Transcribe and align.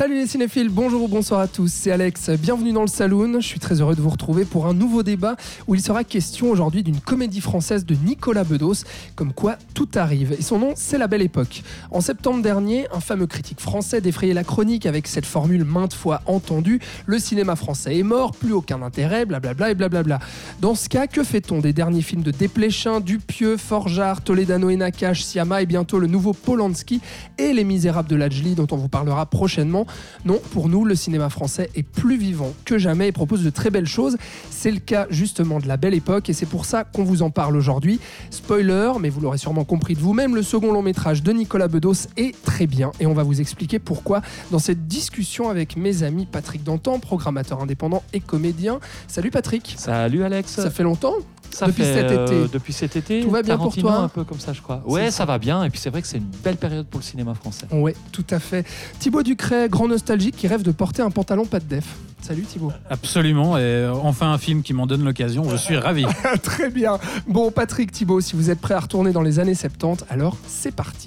Salut 0.00 0.14
les 0.14 0.26
cinéphiles, 0.26 0.70
bonjour 0.70 1.02
ou 1.02 1.08
bonsoir 1.08 1.40
à 1.40 1.46
tous, 1.46 1.70
c'est 1.70 1.90
Alex, 1.90 2.30
bienvenue 2.30 2.72
dans 2.72 2.80
le 2.80 2.86
Saloon. 2.86 3.38
Je 3.38 3.46
suis 3.46 3.60
très 3.60 3.82
heureux 3.82 3.94
de 3.94 4.00
vous 4.00 4.08
retrouver 4.08 4.46
pour 4.46 4.64
un 4.64 4.72
nouveau 4.72 5.02
débat 5.02 5.36
où 5.68 5.74
il 5.74 5.82
sera 5.82 6.04
question 6.04 6.50
aujourd'hui 6.50 6.82
d'une 6.82 7.00
comédie 7.00 7.42
française 7.42 7.84
de 7.84 7.94
Nicolas 7.94 8.44
Bedos, 8.44 8.86
comme 9.14 9.34
quoi 9.34 9.56
tout 9.74 9.90
arrive. 9.96 10.32
Et 10.32 10.40
son 10.40 10.58
nom, 10.58 10.72
c'est 10.74 10.96
La 10.96 11.06
Belle 11.06 11.20
Époque. 11.20 11.62
En 11.90 12.00
septembre 12.00 12.40
dernier, 12.40 12.86
un 12.94 13.00
fameux 13.00 13.26
critique 13.26 13.60
français 13.60 14.00
défrayait 14.00 14.32
la 14.32 14.42
chronique 14.42 14.86
avec 14.86 15.06
cette 15.06 15.26
formule 15.26 15.64
maintes 15.64 15.92
fois 15.92 16.22
entendue 16.24 16.80
le 17.04 17.18
cinéma 17.18 17.54
français 17.54 17.98
est 17.98 18.02
mort, 18.02 18.30
plus 18.30 18.54
aucun 18.54 18.80
intérêt, 18.80 19.26
blablabla 19.26 19.72
et 19.72 19.74
blablabla. 19.74 20.18
Dans 20.62 20.74
ce 20.74 20.88
cas, 20.88 21.08
que 21.08 21.22
fait-on 21.22 21.58
des 21.58 21.74
derniers 21.74 22.00
films 22.00 22.22
de 22.22 22.30
Desplechin, 22.30 23.00
Dupieux, 23.00 23.58
Forjard, 23.58 24.22
Toledano 24.22 24.70
et 24.70 24.76
Nakache, 24.76 25.24
Siama 25.24 25.60
et 25.60 25.66
bientôt 25.66 25.98
le 25.98 26.06
nouveau 26.06 26.32
Polanski 26.32 27.02
et 27.36 27.52
Les 27.52 27.64
Misérables 27.64 28.08
de 28.08 28.16
Lajli 28.16 28.54
dont 28.54 28.66
on 28.70 28.76
vous 28.76 28.88
parlera 28.88 29.26
prochainement 29.26 29.86
non, 30.24 30.40
pour 30.52 30.68
nous, 30.68 30.84
le 30.84 30.94
cinéma 30.94 31.30
français 31.30 31.70
est 31.74 31.82
plus 31.82 32.18
vivant 32.18 32.52
que 32.64 32.78
jamais 32.78 33.08
et 33.08 33.12
propose 33.12 33.42
de 33.42 33.50
très 33.50 33.70
belles 33.70 33.86
choses. 33.86 34.16
C'est 34.50 34.70
le 34.70 34.78
cas 34.78 35.06
justement 35.10 35.58
de 35.58 35.68
la 35.68 35.76
belle 35.76 35.94
époque 35.94 36.28
et 36.28 36.32
c'est 36.32 36.46
pour 36.46 36.64
ça 36.64 36.84
qu'on 36.84 37.04
vous 37.04 37.22
en 37.22 37.30
parle 37.30 37.56
aujourd'hui. 37.56 38.00
Spoiler, 38.30 38.92
mais 39.00 39.08
vous 39.08 39.20
l'aurez 39.20 39.38
sûrement 39.38 39.64
compris 39.64 39.94
de 39.94 40.00
vous-même, 40.00 40.34
le 40.34 40.42
second 40.42 40.72
long 40.72 40.82
métrage 40.82 41.22
de 41.22 41.32
Nicolas 41.32 41.68
Bedos 41.68 42.08
est 42.16 42.40
très 42.42 42.66
bien 42.66 42.92
et 43.00 43.06
on 43.06 43.14
va 43.14 43.22
vous 43.22 43.40
expliquer 43.40 43.78
pourquoi 43.78 44.20
dans 44.50 44.58
cette 44.58 44.86
discussion 44.86 45.48
avec 45.48 45.76
mes 45.76 46.02
amis 46.02 46.26
Patrick 46.30 46.62
Dantan, 46.64 46.98
programmateur 46.98 47.62
indépendant 47.62 48.02
et 48.12 48.20
comédien. 48.20 48.80
Salut 49.08 49.30
Patrick. 49.30 49.74
Salut 49.76 50.22
Alex. 50.22 50.52
Ça 50.52 50.70
fait 50.70 50.82
longtemps 50.82 51.14
Ça 51.52 51.66
depuis 51.66 51.82
fait, 51.84 51.94
cet 51.94 52.10
euh, 52.10 52.26
été. 52.44 52.52
depuis 52.52 52.72
cet 52.72 52.96
été. 52.96 53.20
Tout 53.22 53.30
va 53.30 53.42
bien 53.42 53.58
pour 53.58 53.74
toi 53.74 53.96
un 53.96 54.08
peu 54.08 54.24
comme 54.24 54.38
ça, 54.38 54.52
je 54.52 54.62
crois. 54.62 54.82
Ouais, 54.86 55.10
ça. 55.10 55.24
va 55.24 55.38
bien. 55.38 55.64
Et 55.64 55.70
puis 55.70 55.78
c'est 55.78 55.90
vrai 55.90 56.02
que 56.02 56.08
c'est 56.08 56.18
une 56.18 56.30
belle 56.42 56.56
période 56.56 56.86
pour 56.86 57.00
le 57.00 57.04
cinéma 57.04 57.34
français. 57.34 57.66
Ouais, 57.70 57.94
tout 58.12 58.24
à 58.30 58.38
fait. 58.38 58.66
Thibaut 58.98 59.22
Ducret, 59.22 59.68
grand 59.68 59.88
nostalgique 59.88 60.36
qui 60.36 60.48
rêve 60.48 60.62
de 60.62 60.72
porter 60.72 61.02
un 61.02 61.10
pantalon 61.10 61.44
pas 61.44 61.60
de 61.60 61.64
def. 61.64 61.86
Salut 62.22 62.42
Thibaut. 62.42 62.72
Absolument, 62.90 63.56
et 63.56 63.62
euh, 63.62 63.94
enfin 63.94 64.30
un 64.30 64.38
film 64.38 64.62
qui 64.62 64.74
m'en 64.74 64.86
donne 64.86 65.04
l'occasion, 65.04 65.48
je 65.48 65.56
suis 65.56 65.76
ravi. 65.76 66.04
Très 66.42 66.70
bien. 66.70 66.98
Bon, 67.26 67.50
Patrick 67.50 67.90
Thibaut, 67.92 68.20
si 68.20 68.36
vous 68.36 68.50
êtes 68.50 68.60
prêt 68.60 68.74
à 68.74 68.80
retourner 68.80 69.12
dans 69.12 69.22
les 69.22 69.38
années 69.38 69.54
70, 69.54 70.04
alors 70.10 70.36
c'est 70.46 70.74
parti. 70.74 71.06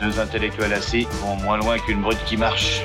Deux 0.00 0.20
intellectuels 0.20 0.72
assis 0.72 1.06
vont 1.22 1.36
moins 1.42 1.58
loin 1.58 1.78
qu'une 1.78 2.00
brute 2.00 2.22
qui 2.26 2.36
marche. 2.36 2.82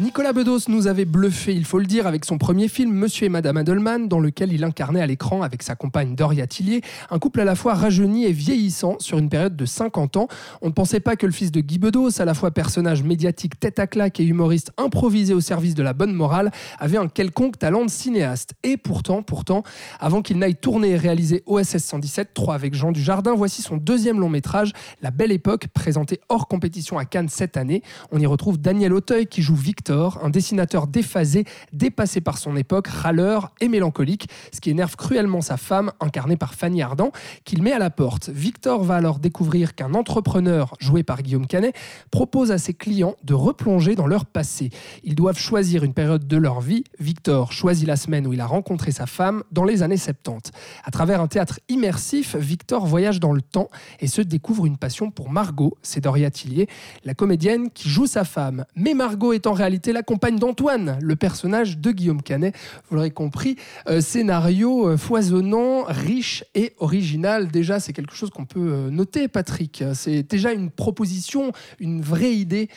Nicolas 0.00 0.32
Bedos 0.32 0.60
nous 0.68 0.86
avait 0.86 1.04
bluffé, 1.04 1.54
il 1.54 1.66
faut 1.66 1.78
le 1.78 1.84
dire, 1.84 2.06
avec 2.06 2.24
son 2.24 2.38
premier 2.38 2.68
film 2.68 2.90
Monsieur 2.94 3.26
et 3.26 3.28
Madame 3.28 3.58
Adelman, 3.58 4.08
dans 4.08 4.20
lequel 4.20 4.50
il 4.50 4.64
incarnait 4.64 5.02
à 5.02 5.06
l'écran 5.06 5.42
avec 5.42 5.62
sa 5.62 5.74
compagne 5.74 6.14
Doria 6.14 6.46
Tillier 6.46 6.80
un 7.10 7.18
couple 7.18 7.42
à 7.42 7.44
la 7.44 7.54
fois 7.54 7.74
rajeuni 7.74 8.24
et 8.24 8.32
vieillissant 8.32 8.96
sur 9.00 9.18
une 9.18 9.28
période 9.28 9.54
de 9.54 9.66
50 9.66 10.16
ans. 10.16 10.28
On 10.62 10.68
ne 10.68 10.72
pensait 10.72 11.00
pas 11.00 11.14
que 11.14 11.26
le 11.26 11.32
fils 11.32 11.52
de 11.52 11.60
Guy 11.60 11.78
Bedos, 11.78 12.22
à 12.22 12.24
la 12.24 12.32
fois 12.32 12.52
personnage 12.52 13.02
médiatique 13.02 13.60
tête 13.60 13.78
à 13.78 13.86
claque 13.86 14.18
et 14.18 14.24
humoriste 14.24 14.72
improvisé 14.78 15.34
au 15.34 15.42
service 15.42 15.74
de 15.74 15.82
la 15.82 15.92
bonne 15.92 16.14
morale, 16.14 16.52
avait 16.78 16.96
un 16.96 17.08
quelconque 17.08 17.58
talent 17.58 17.84
de 17.84 17.90
cinéaste. 17.90 18.54
Et 18.62 18.78
pourtant, 18.78 19.22
pourtant, 19.22 19.62
avant 20.00 20.22
qu'il 20.22 20.38
n'aille 20.38 20.56
tourner 20.56 20.92
et 20.92 20.96
réaliser 20.96 21.42
OSS 21.44 21.76
117, 21.76 22.30
3 22.32 22.54
avec 22.54 22.72
Jean 22.72 22.92
Dujardin, 22.92 23.34
voici 23.34 23.60
son 23.60 23.76
deuxième 23.76 24.20
long 24.20 24.30
métrage, 24.30 24.72
La 25.02 25.10
Belle 25.10 25.32
Époque, 25.32 25.66
présenté 25.74 26.18
hors 26.30 26.48
compétition 26.48 26.96
à 26.96 27.04
Cannes 27.04 27.28
cette 27.28 27.58
année. 27.58 27.82
On 28.10 28.18
y 28.18 28.24
retrouve 28.24 28.56
Daniel 28.56 28.94
Auteuil 28.94 29.26
qui 29.26 29.42
joue 29.42 29.54
Victor, 29.54 29.81
un 29.90 30.30
dessinateur 30.30 30.86
déphasé, 30.86 31.44
dépassé 31.72 32.20
par 32.20 32.38
son 32.38 32.56
époque, 32.56 32.86
râleur 32.88 33.52
et 33.60 33.68
mélancolique, 33.68 34.28
ce 34.52 34.60
qui 34.60 34.70
énerve 34.70 34.96
cruellement 34.96 35.40
sa 35.40 35.56
femme, 35.56 35.92
incarnée 36.00 36.36
par 36.36 36.54
Fanny 36.54 36.82
Ardant, 36.82 37.12
qu'il 37.44 37.62
met 37.62 37.72
à 37.72 37.78
la 37.78 37.90
porte. 37.90 38.28
Victor 38.28 38.84
va 38.84 38.96
alors 38.96 39.18
découvrir 39.18 39.74
qu'un 39.74 39.94
entrepreneur, 39.94 40.74
joué 40.78 41.02
par 41.02 41.22
Guillaume 41.22 41.46
Canet, 41.46 41.74
propose 42.10 42.52
à 42.52 42.58
ses 42.58 42.74
clients 42.74 43.16
de 43.24 43.34
replonger 43.34 43.94
dans 43.94 44.06
leur 44.06 44.26
passé. 44.26 44.70
Ils 45.04 45.14
doivent 45.14 45.38
choisir 45.38 45.84
une 45.84 45.94
période 45.94 46.26
de 46.26 46.36
leur 46.36 46.60
vie. 46.60 46.84
Victor 46.98 47.52
choisit 47.52 47.86
la 47.86 47.96
semaine 47.96 48.26
où 48.26 48.32
il 48.32 48.40
a 48.40 48.46
rencontré 48.46 48.92
sa 48.92 49.06
femme 49.06 49.42
dans 49.50 49.64
les 49.64 49.82
années 49.82 49.96
70. 49.96 50.52
À 50.84 50.90
travers 50.90 51.20
un 51.20 51.28
théâtre 51.28 51.60
immersif, 51.68 52.36
Victor 52.36 52.86
voyage 52.86 53.20
dans 53.20 53.32
le 53.32 53.42
temps 53.42 53.68
et 54.00 54.06
se 54.06 54.22
découvre 54.22 54.66
une 54.66 54.76
passion 54.76 55.10
pour 55.10 55.30
Margot, 55.30 55.76
c'est 55.82 56.00
Doria 56.00 56.30
Tillier, 56.30 56.68
la 57.04 57.14
comédienne 57.14 57.70
qui 57.70 57.88
joue 57.88 58.06
sa 58.06 58.24
femme. 58.24 58.64
Mais 58.76 58.94
Margot 58.94 59.32
est 59.32 59.46
en 59.46 59.52
réalité 59.52 59.71
la 59.92 60.02
compagne 60.02 60.38
d'Antoine, 60.38 60.98
le 61.00 61.16
personnage 61.16 61.78
de 61.78 61.90
Guillaume 61.90 62.22
Canet. 62.22 62.54
Vous 62.88 62.96
l'aurez 62.96 63.10
compris, 63.10 63.56
euh, 63.88 64.00
scénario 64.00 64.88
euh, 64.88 64.96
foisonnant, 64.96 65.84
riche 65.88 66.44
et 66.54 66.72
original. 66.78 67.48
Déjà, 67.48 67.80
c'est 67.80 67.92
quelque 67.92 68.14
chose 68.14 68.30
qu'on 68.30 68.44
peut 68.44 68.60
euh, 68.60 68.90
noter, 68.90 69.28
Patrick. 69.28 69.84
C'est 69.94 70.22
déjà 70.22 70.52
une 70.52 70.70
proposition, 70.70 71.52
une 71.80 72.00
vraie 72.00 72.34
idée 72.34 72.68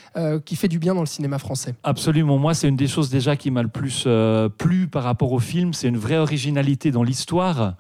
qui 0.45 0.55
fait 0.55 0.67
du 0.67 0.79
bien 0.79 0.94
dans 0.95 1.01
le 1.01 1.07
cinéma 1.07 1.39
français. 1.39 1.75
Absolument. 1.84 2.38
Moi, 2.38 2.53
c'est 2.53 2.67
une 2.67 2.75
des 2.75 2.88
choses 2.88 3.09
déjà 3.09 3.35
qui 3.35 3.51
m'a 3.51 3.61
le 3.61 3.69
plus 3.69 4.07
plu 4.57 4.88
par 4.88 5.03
rapport 5.03 5.31
au 5.31 5.39
film. 5.39 5.73
C'est 5.73 5.88
une 5.88 5.97
vraie 5.97 6.17
originalité 6.17 6.91
dans 6.91 7.03
l'histoire. 7.03 7.75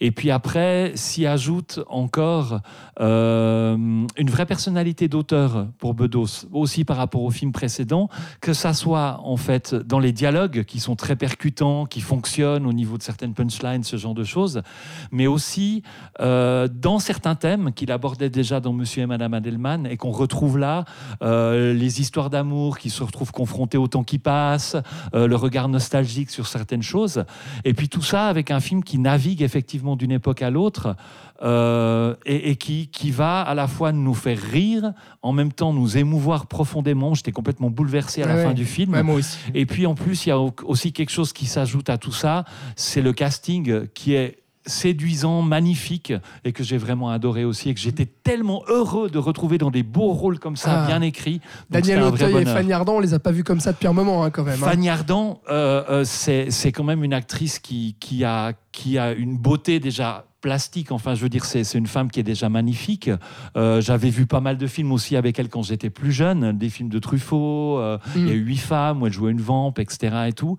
Et 0.00 0.10
puis 0.10 0.30
après, 0.30 0.92
s'y 0.94 1.26
ajoute 1.26 1.80
encore 1.88 2.60
euh, 3.00 3.76
une 4.16 4.30
vraie 4.30 4.46
personnalité 4.46 5.08
d'auteur 5.08 5.66
pour 5.78 5.94
Bedos, 5.94 6.46
aussi 6.52 6.84
par 6.84 6.96
rapport 6.96 7.22
au 7.22 7.30
film 7.30 7.52
précédent, 7.52 8.08
que 8.40 8.52
ça 8.52 8.72
soit 8.74 9.20
en 9.24 9.36
fait 9.36 9.74
dans 9.74 9.98
les 9.98 10.12
dialogues 10.12 10.64
qui 10.64 10.80
sont 10.80 10.96
très 10.96 11.16
percutants, 11.16 11.86
qui 11.86 12.00
fonctionnent 12.00 12.66
au 12.66 12.72
niveau 12.72 12.96
de 12.96 13.02
certaines 13.02 13.34
punchlines, 13.34 13.82
ce 13.82 13.96
genre 13.96 14.14
de 14.14 14.24
choses, 14.24 14.62
mais 15.10 15.26
aussi 15.26 15.82
euh, 16.20 16.68
dans 16.68 16.98
certains 16.98 17.34
thèmes 17.34 17.72
qu'il 17.72 17.90
abordait 17.90 18.30
déjà 18.30 18.60
dans 18.60 18.72
Monsieur 18.72 19.02
et 19.02 19.06
Madame 19.06 19.34
Adelman 19.34 19.86
et 19.86 19.96
qu'on 19.96 20.12
retrouve 20.12 20.58
là, 20.58 20.84
euh, 21.22 21.72
les 21.74 22.00
histoires 22.00 22.30
d'amour 22.30 22.78
qui 22.78 22.90
se 22.90 23.02
retrouvent 23.02 23.32
confrontées 23.32 23.78
au 23.78 23.88
temps 23.88 24.04
qui 24.04 24.18
passe, 24.18 24.76
le 25.12 25.34
regard 25.34 25.68
nostalgique 25.68 26.30
sur 26.30 26.46
certaines 26.46 26.82
choses, 26.82 27.24
et 27.64 27.74
puis 27.74 27.88
tout 27.88 28.02
ça 28.02 28.26
avec 28.26 28.50
un 28.50 28.60
film 28.60 28.82
qui 28.82 28.98
navigue 28.98 29.42
effectivement 29.42 29.87
d'une 29.96 30.12
époque 30.12 30.42
à 30.42 30.50
l'autre 30.50 30.96
euh, 31.42 32.14
et, 32.26 32.50
et 32.50 32.56
qui, 32.56 32.88
qui 32.88 33.10
va 33.10 33.40
à 33.42 33.54
la 33.54 33.66
fois 33.68 33.92
nous 33.92 34.14
faire 34.14 34.38
rire, 34.40 34.92
en 35.22 35.32
même 35.32 35.52
temps 35.52 35.72
nous 35.72 35.96
émouvoir 35.96 36.46
profondément. 36.46 37.14
J'étais 37.14 37.32
complètement 37.32 37.70
bouleversé 37.70 38.22
à 38.22 38.26
la 38.26 38.34
Ouais, 38.36 38.44
fin 38.44 38.52
du 38.54 38.64
film. 38.64 38.92
Ouais, 38.92 39.02
moi 39.02 39.16
aussi. 39.16 39.38
Et 39.54 39.66
puis 39.66 39.86
en 39.86 39.94
plus, 39.94 40.26
il 40.26 40.30
y 40.30 40.32
a 40.32 40.38
au- 40.38 40.54
aussi 40.64 40.92
quelque 40.92 41.10
chose 41.10 41.32
qui 41.32 41.46
s'ajoute 41.46 41.88
à 41.90 41.98
tout 41.98 42.12
ça, 42.12 42.44
c'est 42.76 43.02
le 43.02 43.12
casting 43.12 43.86
qui 43.94 44.14
est 44.14 44.38
séduisant, 44.68 45.42
magnifique 45.42 46.12
et 46.44 46.52
que 46.52 46.62
j'ai 46.62 46.76
vraiment 46.78 47.10
adoré 47.10 47.44
aussi 47.44 47.70
et 47.70 47.74
que 47.74 47.80
j'étais 47.80 48.06
tellement 48.06 48.62
heureux 48.68 49.10
de 49.10 49.18
retrouver 49.18 49.58
dans 49.58 49.70
des 49.70 49.82
beaux 49.82 50.12
rôles 50.12 50.38
comme 50.38 50.56
ça, 50.56 50.84
Ah. 50.84 50.86
bien 50.86 51.00
écrits. 51.02 51.40
Donc, 51.70 51.82
Daniel 51.82 52.02
Auteuil 52.02 52.32
et. 52.42 52.44
Fanny 52.44 52.72
Ardant, 52.72 52.96
on 52.96 53.00
les 53.00 53.14
a 53.14 53.18
pas 53.18 53.32
vus 53.32 53.44
comme 53.44 53.60
ça 53.60 53.72
depuis 53.72 53.86
un 53.88 53.92
moment, 53.92 54.22
hein, 54.24 54.30
quand 54.30 54.44
même. 54.44 54.62
hein. 54.62 54.66
Fanny 54.68 54.88
Ardant, 54.88 55.40
euh, 55.50 55.82
euh, 55.90 56.04
c'est 56.04 56.50
c'est 56.50 56.70
quand 56.72 56.84
même 56.84 57.02
une 57.02 57.14
actrice 57.14 57.58
qui, 57.58 57.96
qui, 57.98 58.24
a, 58.24 58.52
qui 58.72 58.98
a 58.98 59.12
une 59.12 59.36
beauté 59.36 59.80
déjà 59.80 60.26
plastique. 60.48 60.92
Enfin, 60.92 61.14
je 61.14 61.20
veux 61.22 61.28
dire, 61.28 61.44
c'est 61.44 61.74
une 61.74 61.86
femme 61.86 62.10
qui 62.10 62.20
est 62.20 62.22
déjà 62.34 62.48
magnifique. 62.48 63.10
Euh, 63.56 63.82
J'avais 63.82 64.08
vu 64.08 64.24
pas 64.26 64.40
mal 64.40 64.56
de 64.56 64.66
films 64.66 64.92
aussi 64.92 65.14
avec 65.14 65.38
elle 65.38 65.48
quand 65.50 65.62
j'étais 65.62 65.90
plus 65.90 66.10
jeune, 66.12 66.56
des 66.56 66.70
films 66.70 66.88
de 66.88 66.98
Truffaut. 66.98 67.78
euh, 67.78 67.98
Mm. 68.14 68.18
Il 68.18 68.28
y 68.28 68.30
a 68.30 68.34
eu 68.34 68.44
Huit 68.44 68.56
femmes 68.56 69.02
où 69.02 69.06
elle 69.06 69.12
jouait 69.12 69.30
une 69.32 69.40
vampe, 69.42 69.78
etc. 69.78 70.16
Et 70.28 70.32
tout. 70.32 70.56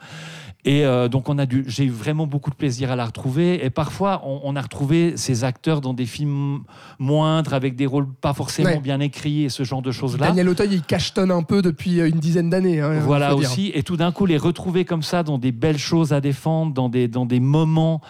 Et 0.66 0.86
euh, 0.86 1.08
donc, 1.08 1.30
on 1.30 1.38
a 1.40 1.46
dû, 1.46 1.64
j'ai 1.68 1.86
eu 1.86 1.90
vraiment 1.90 2.28
beaucoup 2.28 2.50
de 2.52 2.56
plaisir 2.56 2.92
à 2.92 2.96
la 2.98 3.06
retrouver. 3.06 3.66
Et 3.66 3.70
parfois, 3.70 4.22
on, 4.26 4.42
on 4.44 4.56
a 4.58 4.62
retrouvé 4.62 5.16
ces 5.16 5.44
acteurs 5.46 5.80
dans 5.82 5.94
des 5.94 6.06
films 6.06 6.60
moindres, 7.00 7.54
avec 7.54 7.76
des 7.76 7.86
rôles 7.86 8.08
pas 8.22 8.34
forcément 8.34 8.70
Ouais. 8.70 8.80
bien 8.80 9.00
écrits 9.00 9.46
et 9.46 9.50
ce 9.50 9.64
genre 9.64 9.82
de 9.82 9.92
choses-là. 9.92 10.28
Daniel 10.28 10.50
Auteuil, 10.50 10.70
il 10.74 10.82
cachetonne 10.84 11.32
un 11.32 11.44
peu 11.44 11.62
depuis 11.64 12.00
une 12.02 12.20
dizaine 12.20 12.50
d'années. 12.52 12.82
hein, 12.82 13.00
Voilà 13.00 13.30
dire. 13.30 13.38
aussi, 13.38 13.72
et 13.74 13.84
tout 13.84 13.96
d'un 13.98 14.12
coup 14.12 14.26
les 14.28 14.38
retrouver 14.38 14.84
comme 14.86 15.02
ça 15.02 15.24
dans 15.24 15.38
des 15.40 15.52
belles 15.54 15.78
choses 15.80 16.12
à 16.14 16.20
défendre, 16.22 16.74
dans 16.74 16.90
des, 16.90 17.08
dans 17.08 17.26
des 17.26 17.40
moments, 17.40 18.02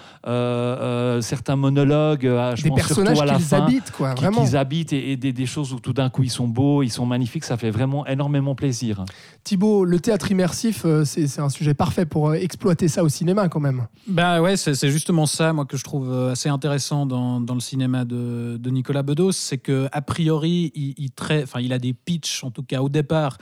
certains 1.22 1.56
monologues, 1.70 2.26
euh, 2.26 2.56
je 2.56 2.64
Des 2.64 2.70
pense 2.70 2.80
surtout 2.80 2.96
personnages 3.04 3.22
à 3.22 3.26
la 3.26 3.36
qu'ils 3.36 3.46
fin, 3.46 3.64
habitent, 3.66 3.92
quoi, 3.92 4.14
qui- 4.14 4.22
vraiment. 4.24 4.44
qu'ils 4.46 4.58
habitent 4.58 4.94
et, 4.94 5.12
et 5.12 5.18
des, 5.18 5.32
des 5.34 5.46
choses 5.46 5.74
où 5.74 5.80
tout 5.80 5.94
d'un 5.94 6.10
coup 6.10 6.24
ils 6.24 6.30
sont 6.30 6.48
beaux, 6.48 6.84
ils 6.84 6.90
sont 6.92 7.06
magnifiques, 7.06 7.44
ça 7.46 7.58
fait 7.58 7.72
vraiment 7.72 8.06
énormément 8.08 8.56
plaisir. 8.56 9.06
Thibaut, 9.44 9.86
le 9.86 10.00
théâtre 10.00 10.32
immersif, 10.32 10.84
euh, 10.86 11.06
c'est 11.06 11.28
c'est 11.28 11.42
un 11.42 11.50
sujet 11.50 11.74
parfait 11.74 12.06
pour 12.06 12.30
euh, 12.30 12.34
exploiter 12.34 12.88
ça 12.88 13.04
au 13.04 13.10
cinéma, 13.10 13.48
quand 13.50 13.60
même. 13.60 13.88
Bah 14.08 14.42
ouais, 14.42 14.58
c'est 14.58 14.74
c'est 14.74 14.90
justement 14.90 15.26
ça, 15.26 15.54
moi, 15.54 15.66
que 15.66 15.78
je 15.78 15.84
trouve 15.84 16.12
assez 16.32 16.50
intéressant 16.50 17.06
dans, 17.06 17.40
dans 17.42 17.54
le 17.54 17.60
cinéma 17.60 18.06
de, 18.06 18.58
de 18.60 18.70
Nicolas 18.70 19.04
Bedos, 19.04 19.32
c'est 19.34 19.58
que 19.58 19.88
a 19.92 20.02
priori, 20.02 20.72
il, 20.76 20.96
il, 20.98 21.12
trai- 21.12 21.44
enfin, 21.44 21.60
il 21.62 21.74
a 21.74 21.80
des 21.80 21.94
pitchs, 21.94 22.44
en 22.44 22.52
tout 22.52 22.64
cas 22.64 22.82
au 22.82 22.90
départ, 22.90 23.38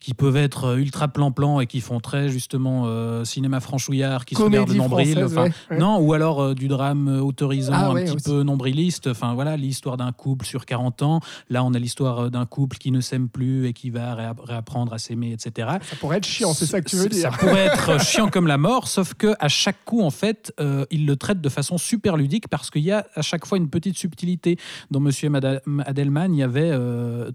qui 0.00 0.14
peuvent 0.14 0.36
être 0.36 0.64
euh, 0.64 0.76
ultra 0.76 1.08
plan-plan 1.08 1.60
et 1.60 1.66
qui 1.66 1.80
font 1.80 1.98
très 2.00 2.28
justement 2.28 2.84
euh, 2.86 3.24
cinéma 3.24 3.60
franchouillard, 3.60 4.24
qui 4.24 4.34
se 4.34 4.40
Comédie 4.40 4.58
regarde 4.58 4.70
le 4.72 4.76
nombril. 4.78 5.24
ouais, 5.24 5.52
ouais. 5.70 5.78
Non, 5.78 5.98
ou 5.98 6.12
alors 6.12 6.40
euh, 6.42 6.54
du 6.54 6.68
drame 6.68 7.08
horizons 7.40 7.72
Ah 7.74 7.86
un 7.88 7.94
ouais, 7.94 8.04
petit 8.04 8.14
aussi. 8.16 8.24
peu 8.24 8.42
nombrilistes. 8.42 9.06
Enfin 9.08 9.34
voilà, 9.34 9.56
l'histoire 9.56 9.96
d'un 9.96 10.12
couple 10.12 10.46
sur 10.46 10.66
40 10.66 11.02
ans. 11.02 11.20
Là, 11.50 11.64
on 11.64 11.74
a 11.74 11.78
l'histoire 11.78 12.30
d'un 12.30 12.46
couple 12.46 12.78
qui 12.78 12.90
ne 12.90 13.00
s'aime 13.00 13.28
plus 13.28 13.66
et 13.66 13.72
qui 13.72 13.90
va 13.90 14.14
réapp- 14.14 14.40
réapprendre 14.40 14.92
à 14.92 14.98
s'aimer, 14.98 15.32
etc. 15.32 15.68
Ça 15.82 15.96
pourrait 15.96 16.18
être 16.18 16.26
chiant, 16.26 16.52
c'est 16.54 16.66
ça 16.66 16.80
que 16.80 16.88
tu 16.88 16.96
veux 16.96 17.08
dire. 17.08 17.30
Ça 17.32 17.36
pourrait 17.38 17.66
être 17.66 18.00
chiant 18.00 18.28
comme 18.28 18.46
la 18.46 18.58
mort, 18.58 18.88
sauf 18.88 19.14
que 19.14 19.34
à 19.40 19.48
chaque 19.48 19.84
coup, 19.84 20.02
en 20.02 20.10
fait, 20.10 20.52
euh, 20.60 20.84
il 20.90 21.06
le 21.06 21.16
traite 21.16 21.40
de 21.40 21.48
façon 21.48 21.76
super 21.78 22.16
ludique 22.16 22.48
parce 22.48 22.70
qu'il 22.70 22.82
y 22.82 22.92
a 22.92 23.06
à 23.14 23.22
chaque 23.22 23.46
fois 23.46 23.58
une 23.58 23.68
petite 23.68 23.96
subtilité. 23.96 24.56
Dans 24.90 25.00
Monsieur 25.00 25.26
et 25.26 25.30
Madame 25.30 25.60
Adelman, 25.86 26.32
il 26.34 26.38
y 26.38 26.42
avait 26.42 26.72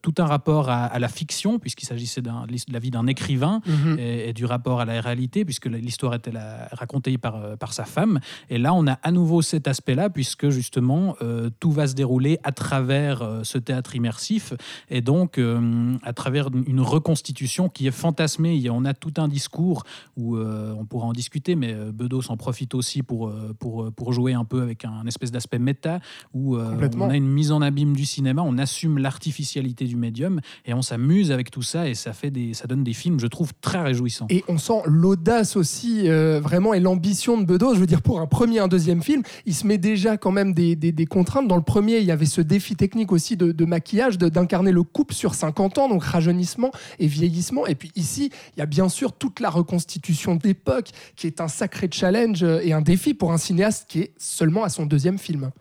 tout 0.01 0.13
un 0.17 0.25
rapport 0.25 0.69
à, 0.69 0.85
à 0.85 0.99
la 0.99 1.07
fiction, 1.07 1.59
puisqu'il 1.59 1.85
s'agissait 1.85 2.21
d'un- 2.21 2.45
la 2.71 2.79
vie 2.79 2.91
d'un 2.91 3.07
écrivain 3.07 3.61
Mhm. 3.65 3.97
et, 3.99 4.29
et 4.29 4.33
du 4.33 4.45
rapport 4.45 4.79
à 4.79 4.85
la 4.85 4.99
réalité, 5.01 5.45
puisque 5.45 5.65
l'histoire 5.67 6.13
était 6.15 6.31
la- 6.31 6.67
racontée 6.71 7.17
par, 7.17 7.35
euh, 7.35 7.55
par 7.55 7.73
sa 7.73 7.85
femme. 7.85 8.19
Et 8.49 8.57
là, 8.57 8.73
on 8.73 8.87
a 8.87 8.93
à 9.03 9.11
nouveau 9.11 9.41
cet 9.41 9.67
aspect-là, 9.67 10.09
puisque 10.09 10.49
justement, 10.49 11.15
euh, 11.21 11.49
tout 11.59 11.71
va 11.71 11.87
se 11.87 11.93
dérouler 11.95 12.39
à 12.43 12.51
travers 12.51 13.21
euh, 13.21 13.43
ce 13.43 13.57
théâtre 13.57 13.95
immersif, 13.95 14.53
et 14.89 15.01
donc 15.01 15.37
euh, 15.37 15.95
à 16.03 16.13
travers 16.13 16.49
une 16.67 16.79
reconstitution 16.81 17.69
qui 17.69 17.87
est 17.87 17.91
fantasmée. 17.91 18.69
On 18.69 18.85
a 18.85 18.93
tout 18.93 19.13
un 19.17 19.27
discours 19.27 19.83
où 20.17 20.37
on 20.37 20.85
pourra 20.85 21.05
en 21.07 21.13
discuter, 21.13 21.55
mais 21.55 21.73
Bedos 21.93 22.29
en 22.29 22.37
profite 22.37 22.73
aussi 22.75 23.03
pour, 23.03 23.31
pour, 23.59 23.91
pour 23.91 24.13
jouer 24.13 24.33
un 24.33 24.45
peu 24.45 24.61
avec 24.61 24.85
un 24.85 25.05
espèce 25.05 25.31
d'aspect 25.31 25.59
méta, 25.59 25.99
où 26.33 26.57
on 26.57 27.09
a 27.09 27.15
une 27.15 27.27
mise 27.27 27.51
en 27.51 27.61
abîme 27.61 27.95
du 27.95 28.05
cinéma, 28.05 28.41
on 28.43 28.57
assume 28.57 28.97
l'artificialité 28.97 29.85
du 29.85 29.95
médium, 29.95 30.39
et 30.65 30.73
on 30.73 30.81
s'amuse 30.81 31.31
avec 31.31 31.51
tout 31.51 31.61
ça, 31.61 31.87
et 31.87 31.95
ça, 31.95 32.13
fait 32.13 32.31
des, 32.31 32.42
ça 32.53 32.67
donne 32.67 32.83
des 32.83 32.93
films, 32.93 33.19
je 33.19 33.27
trouve, 33.27 33.51
très 33.61 33.79
réjouissants. 33.81 34.27
Et 34.29 34.43
on 34.49 34.57
sent 34.57 34.81
l'audace 34.85 35.55
aussi, 35.55 36.09
euh, 36.09 36.39
vraiment, 36.41 36.73
et 36.73 36.79
l'ambition 36.79 37.37
de 37.39 37.45
Bedos. 37.45 37.75
Je 37.75 37.79
veux 37.79 37.85
dire, 37.85 38.01
pour 38.01 38.19
un 38.19 38.25
premier, 38.27 38.59
un 38.59 38.67
deuxième 38.67 39.01
film, 39.01 39.21
il 39.45 39.53
se 39.55 39.65
met 39.65 39.77
déjà 39.77 40.17
quand 40.17 40.31
même 40.31 40.53
des, 40.53 40.75
des- 40.75 40.91
des 40.91 41.05
contraintes. 41.05 41.47
Dans 41.47 41.55
le 41.55 41.61
premier, 41.63 41.97
il 41.99 42.05
y 42.05 42.11
avait 42.11 42.25
ce 42.25 42.41
défi 42.41 42.75
technique 42.75 43.11
aussi 43.11 43.37
de, 43.37 43.51
de 43.51 43.65
maquillage, 43.65 44.17
de- 44.17 44.29
d'incarner 44.29 44.71
le 44.71 44.83
couple 44.83 45.13
sur 45.13 45.33
50 45.35 45.77
ans, 45.77 45.87
donc 45.89 46.03
rajeunissement 46.03 46.71
et 46.99 47.07
vieillissement. 47.07 47.65
Et 47.67 47.75
puis 47.75 47.91
ici, 47.95 48.31
il 48.55 48.59
y 48.59 48.63
a 48.63 48.65
bien 48.65 48.89
sûr 48.89 49.13
toute 49.13 49.39
la 49.39 49.49
reconstitution 49.49 50.35
d'époque, 50.35 50.89
qui 51.15 51.27
est 51.27 51.39
un 51.41 51.47
sacré 51.47 51.87
challenge 51.91 52.43
euh, 52.43 52.59
et 52.63 52.73
un 52.73 52.81
défi 52.81 53.13
pour 53.13 53.31
un 53.31 53.37
cinéaste 53.37 53.85
qui 53.87 53.99
est 53.99 54.11
seulement 54.17 54.63
à 54.63 54.69
son 54.69 54.85
deuxième 54.85 55.17
film. 55.19 55.51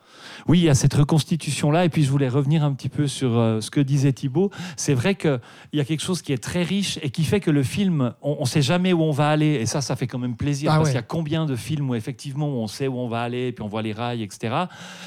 Oui, 0.46 0.58
il 0.60 0.64
y 0.64 0.68
a 0.68 0.74
cette 0.74 0.94
reconstitution-là. 0.94 1.84
Et 1.84 1.88
puis, 1.88 2.04
je 2.04 2.10
voulais 2.10 2.28
revenir 2.28 2.64
un 2.64 2.72
petit 2.72 2.88
peu 2.88 3.06
sur 3.06 3.38
euh, 3.38 3.60
ce 3.60 3.70
que 3.70 3.80
disait 3.80 4.12
Thibault. 4.12 4.50
C'est 4.76 4.94
vrai 4.94 5.14
qu'il 5.14 5.40
y 5.72 5.80
a 5.80 5.84
quelque 5.84 6.02
chose 6.02 6.22
qui 6.22 6.32
est 6.32 6.38
très 6.42 6.62
riche 6.72 6.98
et 7.02 7.10
qui 7.10 7.24
fait 7.24 7.40
que 7.40 7.50
le 7.50 7.62
film, 7.62 8.14
on 8.22 8.40
ne 8.40 8.46
sait 8.46 8.62
jamais 8.62 8.92
où 8.92 9.02
on 9.02 9.10
va 9.10 9.28
aller. 9.28 9.54
Et 9.60 9.66
ça, 9.66 9.80
ça 9.80 9.96
fait 9.96 10.06
quand 10.06 10.18
même 10.18 10.36
plaisir. 10.36 10.70
Ah 10.70 10.76
parce 10.76 10.86
ouais. 10.88 10.92
qu'il 10.92 10.96
y 11.00 11.04
a 11.04 11.06
combien 11.06 11.44
de 11.46 11.56
films 11.56 11.90
où, 11.90 11.94
effectivement, 11.94 12.48
on 12.48 12.66
sait 12.66 12.88
où 12.88 12.98
on 12.98 13.08
va 13.08 13.20
aller, 13.22 13.48
et 13.48 13.52
puis 13.52 13.62
on 13.62 13.68
voit 13.68 13.82
les 13.82 13.92
rails, 13.92 14.22
etc. 14.22 14.54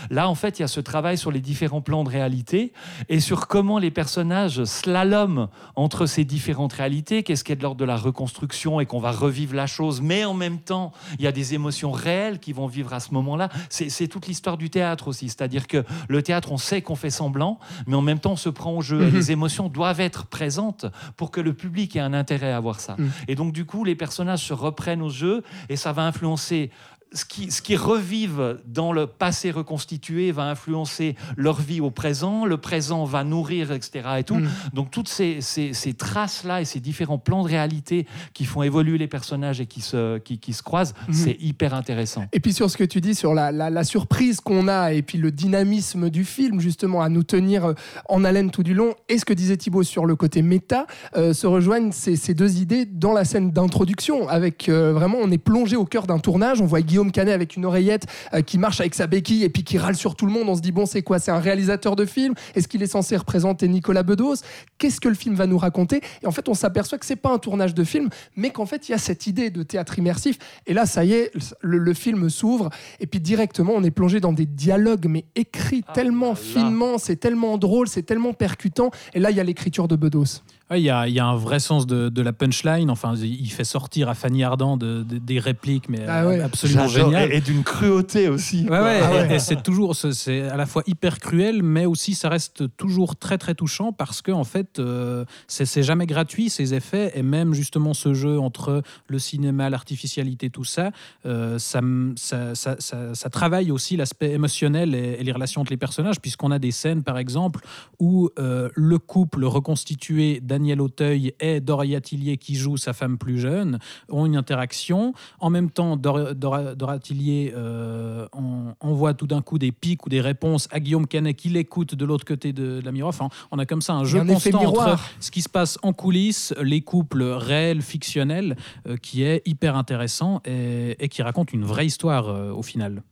Là, 0.10 0.30
en 0.30 0.36
fait, 0.36 0.60
il 0.60 0.62
y 0.62 0.66
a 0.66 0.68
ce 0.68 0.80
travail 0.80 1.18
sur 1.18 1.32
les 1.32 1.40
différents 1.42 1.82
plans 1.82 2.04
de 2.04 2.10
réalité 2.10 2.72
et 3.10 3.20
sur 3.20 3.48
comment 3.48 3.80
les 3.80 3.92
personnages 3.92 4.64
slaloment 4.66 5.50
entre 5.76 6.06
ces 6.06 6.26
différentes 6.26 6.74
réalités. 6.74 7.24
Qu'est-ce 7.24 7.44
qui 7.44 7.52
est 7.52 7.56
de 7.56 7.64
l'ordre 7.64 7.80
de 7.80 7.86
la 7.86 7.98
reconstruction 7.98 8.80
et 8.80 8.86
qu'on 8.86 9.00
va 9.00 9.12
revivre 9.12 9.56
la 9.56 9.68
chose, 9.68 10.02
mais 10.02 10.26
en 10.26 10.34
même 10.34 10.60
temps, 10.60 10.92
il 11.18 11.26
y 11.26 11.28
a 11.28 11.32
des 11.32 11.54
émotions 11.54 11.92
réelles 11.92 12.40
qui 12.40 12.54
vont 12.54 12.68
vivre 12.68 12.94
à 12.94 13.00
ce 13.00 13.14
moment-là. 13.14 13.50
C'est 13.70 14.08
toute 14.08 14.28
l'histoire 14.28 14.58
du 14.58 14.70
théâtre 14.70 15.08
aussi. 15.08 15.28
C'est-à-dire 15.30 15.68
que 15.68 15.84
le 16.08 16.22
théâtre, 16.22 16.52
on 16.52 16.58
sait 16.58 16.82
qu'on 16.82 16.96
fait 16.96 17.10
semblant, 17.10 17.60
mais 17.88 17.96
en 17.96 18.02
même 18.02 18.20
temps, 18.20 18.34
on 18.34 18.36
se 18.36 18.50
prend 18.50 18.74
au 18.78 18.82
jeu. 18.82 19.02
Et 19.02 19.06
Mhm. 19.12 19.16
les 19.16 19.32
émotions 19.32 19.68
doivent 19.70 20.00
être 20.02 20.26
présentes 20.28 20.86
pour 21.18 21.32
que 21.32 21.42
le 21.42 21.54
public 21.56 21.96
ait 21.96 22.00
un 22.00 22.14
intérêt 22.14 22.52
à 22.52 22.60
voir 22.60 22.80
ça. 22.80 22.96
Mhm. 22.98 23.12
Et 23.28 23.36
donc, 23.36 23.54
du 23.54 23.66
coup, 23.66 23.84
les 23.84 23.96
personnages 23.96 24.44
se 24.44 24.54
reprennent 24.54 25.02
au 25.02 25.10
jeu 25.10 25.44
et 25.70 25.76
ça 25.76 25.92
va 25.92 26.04
influencer. 26.04 26.72
Ce 27.16 27.26
qui, 27.26 27.50
ce 27.50 27.62
qui 27.64 27.76
revive 27.76 28.60
dans 28.68 28.92
le 28.94 29.08
passé 29.08 29.50
reconstitué 29.50 30.32
va 30.32 30.44
influencer 30.50 31.16
leur 31.38 31.60
vie 31.62 31.82
au 31.82 31.90
présent, 31.90 32.46
le 32.46 32.58
présent 32.58 33.06
va 33.06 33.24
nourrir, 33.24 33.72
etc. 33.72 34.08
Et 34.20 34.24
tout. 34.24 34.36
Mm. 34.36 34.50
Donc 34.74 34.92
toutes 34.92 35.10
ces, 35.10 35.42
ces- 35.42 35.74
ces 35.74 35.94
traces-là 35.94 36.62
et 36.62 36.66
ces 36.66 36.80
différents 36.80 37.18
plans 37.18 37.44
de 37.44 37.48
réalité 37.48 38.06
qui 38.34 38.46
font 38.46 38.62
évoluer 38.62 38.98
les 38.98 39.08
personnages 39.08 39.62
et 39.62 39.66
qui 39.66 39.82
se, 39.82 40.18
qui, 40.20 40.38
qui 40.40 40.54
se 40.54 40.62
croisent, 40.62 40.94
Mhm. 41.08 41.14
c'est 41.14 41.38
hyper 41.40 41.74
intéressant. 41.74 42.26
Et 42.34 42.40
puis 42.40 42.54
sur 42.54 42.70
ce 42.70 42.78
que 42.78 42.84
tu 42.84 43.02
dis 43.02 43.16
sur 43.16 43.34
la, 43.34 43.52
la- 43.52 43.70
la 43.70 43.84
surprise 43.84 44.42
qu'on 44.42 44.68
a 44.68 44.94
et 44.94 45.02
puis 45.02 45.18
le 45.18 45.32
dynamisme 45.32 46.10
du 46.10 46.26
film 46.26 46.60
justement 46.60 47.02
à 47.02 47.10
nous 47.10 47.24
tenir 47.24 47.66
euh, 47.66 47.74
en 48.10 48.24
haleine 48.24 48.52
tout 48.52 48.64
du 48.64 48.74
long 48.74 48.94
et 49.10 49.18
ce 49.18 49.26
que 49.26 49.34
disait 49.34 49.58
Thibaut 49.58 49.84
sur 49.84 50.06
le 50.06 50.16
côté 50.16 50.42
méta 50.42 50.86
euh, 51.16 51.34
se 51.34 51.48
rejoignent 51.48 51.92
ces, 51.92 52.16
ces 52.18 52.34
deux 52.34 52.58
idées 52.60 52.86
dans 52.86 53.14
la 53.14 53.24
scène 53.26 53.52
d'introduction 53.52 54.28
avec 54.28 54.68
euh, 54.70 54.92
vraiment 54.94 55.18
on 55.22 55.32
est 55.32 55.38
plongé 55.38 55.76
au 55.76 55.86
cœur 55.86 56.08
d'un 56.08 56.20
tournage 56.20 56.60
on 56.62 56.66
voit 56.66 56.82
Guillaume 56.82 57.05
Canet 57.12 57.34
avec 57.34 57.56
une 57.56 57.66
oreillette 57.66 58.06
euh, 58.34 58.42
qui 58.42 58.58
marche 58.58 58.80
avec 58.80 58.96
sa 58.96 59.08
béquille 59.08 59.44
et 59.44 59.50
puis 59.50 59.64
qui 59.64 59.78
râle 59.78 59.96
sur 59.96 60.16
tout 60.16 60.26
le 60.26 60.32
monde. 60.32 60.50
On 60.50 60.56
se 60.56 60.62
dit 60.62 60.72
bon 60.72 60.86
c'est 60.86 61.02
quoi? 61.02 61.20
C'est 61.20 61.32
un 61.32 61.40
réalisateur 61.40 61.96
de 61.96 62.06
film? 62.06 62.34
Est-ce 62.56 62.68
qu'il 62.68 62.82
est 62.84 62.88
censé 62.88 63.16
représenter 63.18 63.68
Nicolas 63.68 64.04
Bedos? 64.04 64.36
Qu'est-ce 64.78 65.00
que 65.00 65.10
le 65.10 65.16
film 65.16 65.36
va 65.36 65.48
nous 65.48 65.58
raconter? 65.58 66.02
Et 66.24 66.28
en 66.28 66.32
fait 66.32 66.48
on 66.50 66.54
s'aperçoit 66.54 66.98
que 66.98 67.06
c'est 67.06 67.16
pas 67.16 67.32
un 67.32 67.38
tournage 67.40 67.74
de 67.74 67.84
film 67.84 68.10
mais 68.36 68.50
qu'en 68.52 68.66
fait 68.66 68.88
il 68.90 68.92
y 68.92 68.96
a 68.96 68.98
cette 68.98 69.28
idée 69.28 69.50
de 69.50 69.64
théâtre 69.64 69.98
immersif. 70.00 70.38
Et 70.68 70.74
là 70.74 70.86
ça 70.86 71.04
y 71.04 71.14
est 71.14 71.32
le, 71.62 71.78
le 71.78 71.94
film 71.94 72.30
s'ouvre 72.30 72.70
et 73.00 73.08
puis 73.08 73.20
directement 73.20 73.74
on 73.76 73.84
est 73.84 73.92
plongé 73.92 74.20
dans 74.20 74.34
des 74.34 74.46
dialogues 74.46 75.08
mais 75.10 75.26
écrits 75.36 75.84
Ah 75.88 75.94
tellement 75.94 76.30
là. 76.30 76.36
finement 76.36 76.98
c'est 76.98 77.18
tellement 77.18 77.58
drôle 77.58 77.88
c'est 77.88 78.04
tellement 78.04 78.34
percutant. 78.34 78.92
Et 79.14 79.20
là 79.20 79.32
il 79.32 79.38
y 79.38 79.40
a 79.40 79.44
l'écriture 79.44 79.88
de 79.88 79.96
Bedos 79.96 80.42
Il 80.72 80.80
y, 80.82 80.90
a, 80.90 81.08
il 81.08 81.14
y 81.14 81.20
a 81.20 81.26
un 81.28 81.36
vrai 81.36 81.60
sens 81.60 81.86
de, 81.86 82.10
de 82.10 82.22
la 82.24 82.34
punchline. 82.34 82.90
Enfin, 82.90 83.14
il 83.16 83.52
fait 83.52 83.64
sortir 83.64 84.10
à 84.10 84.16
Fanny 84.16 84.44
Ardant 84.44 84.78
de- 84.78 85.04
de- 85.04 85.20
des 85.20 85.38
répliques, 85.38 85.90
mais 85.90 86.00
Ah 86.08 86.26
ouais. 86.26 86.42
absolument 86.42 86.88
J'adore. 86.88 87.12
génial. 87.12 87.32
Et, 87.32 87.36
et 87.38 87.42
d'une 87.42 87.62
cruauté 87.64 88.30
aussi. 88.30 88.62
Ouais, 88.64 88.68
quoi. 88.70 88.82
ouais, 88.82 89.00
Ah 89.04 89.12
ouais. 89.12 89.28
et, 89.32 89.36
et 89.36 89.40
c'est 89.40 89.62
toujours, 89.62 89.96
c'est- 89.96 90.42
à 90.50 90.58
la 90.58 90.66
fois 90.66 90.82
hyper 90.88 91.20
cruel, 91.20 91.62
mais 91.62 91.86
aussi 91.86 92.16
ça 92.16 92.30
reste 92.30 92.64
toujours 92.78 93.16
très 93.16 93.38
très 93.38 93.54
touchant 93.54 93.92
parce 93.94 94.24
que 94.24 94.32
en 94.32 94.44
fait, 94.44 94.80
euh, 94.80 95.24
c'est 95.48 95.84
jamais 95.84 96.08
gratuit 96.08 96.50
ces 96.50 96.74
effets 96.74 97.12
et 97.14 97.22
même 97.22 97.54
justement 97.54 97.94
ce 97.94 98.16
jeu 98.16 98.40
entre 98.40 98.82
le 99.08 99.20
cinéma, 99.20 99.70
l'artificialité, 99.70 100.50
tout 100.50 100.64
ça, 100.64 100.90
euh, 101.28 101.60
ça, 101.60 101.78
m- 101.80 102.16
ça, 102.18 102.56
ça- 102.56 102.78
ça- 102.80 103.14
ça 103.14 103.30
travaille 103.30 103.70
aussi 103.70 103.98
l'aspect 103.98 104.32
émotionnel 104.32 104.96
et, 104.96 105.18
et 105.20 105.24
les 105.24 105.32
relations 105.32 105.62
entre 105.62 105.72
les 105.74 105.78
personnages 105.78 106.20
puisqu'on 106.20 106.50
a 106.50 106.58
des 106.58 106.72
scènes 106.72 107.04
par 107.04 107.20
exemple 107.20 107.60
où 108.00 108.30
euh, 108.40 108.70
le 108.74 108.98
couple 108.98 109.46
reconstitué 109.46 110.40
Daniel 110.56 110.80
Auteuil 110.80 111.34
et 111.42 111.60
Doria 111.60 112.00
Tillier 112.00 112.38
qui 112.38 112.56
joue 112.56 112.78
sa 112.78 112.94
femme 112.94 113.18
plus 113.18 113.40
jeune 113.40 113.78
ont 114.10 114.26
une 114.26 114.38
interaction. 114.38 115.14
En 115.40 115.50
même 115.50 115.70
temps, 115.70 115.98
Dor- 115.98 116.34
Dora, 116.34 116.76
Dora 116.76 116.98
Tillier 117.00 117.52
euh, 117.56 118.26
en- 118.32 118.74
envoie 118.80 119.14
tout 119.14 119.28
d'un 119.28 119.42
coup 119.42 119.58
des 119.60 119.74
pics 119.74 120.06
ou 120.06 120.10
des 120.10 120.22
réponses 120.22 120.70
à 120.72 120.80
Guillaume 120.80 121.08
Canet 121.08 121.36
qui 121.36 121.50
l'écoute 121.50 121.94
de 121.94 122.06
l'autre 122.06 122.24
côté 122.24 122.54
de, 122.54 122.80
de 122.80 122.86
la 122.86 122.92
miroir. 122.94 123.10
Enfin, 123.10 123.28
on 123.52 123.60
a 123.60 123.66
comme 123.66 123.82
ça 123.82 123.94
un 123.96 124.06
jeu 124.06 124.20
un 124.20 124.26
constant 124.36 124.60
entre 124.70 125.00
ce 125.20 125.30
qui 125.30 125.42
se 125.42 125.50
passe 125.50 125.78
en 125.84 125.92
coulisses, 125.92 126.54
les 126.62 126.80
couples 126.82 127.24
réels, 127.24 127.82
fictionnels, 127.82 128.56
euh, 128.88 128.96
qui 128.96 129.24
est 129.24 129.42
hyper 129.46 129.76
intéressant 129.76 130.42
et, 130.46 130.96
et 131.04 131.10
qui 131.10 131.22
raconte 131.22 131.52
une 131.52 131.66
vraie 131.66 131.86
histoire 131.86 132.30
euh, 132.30 132.52
au 132.52 132.64
final. 132.64 133.04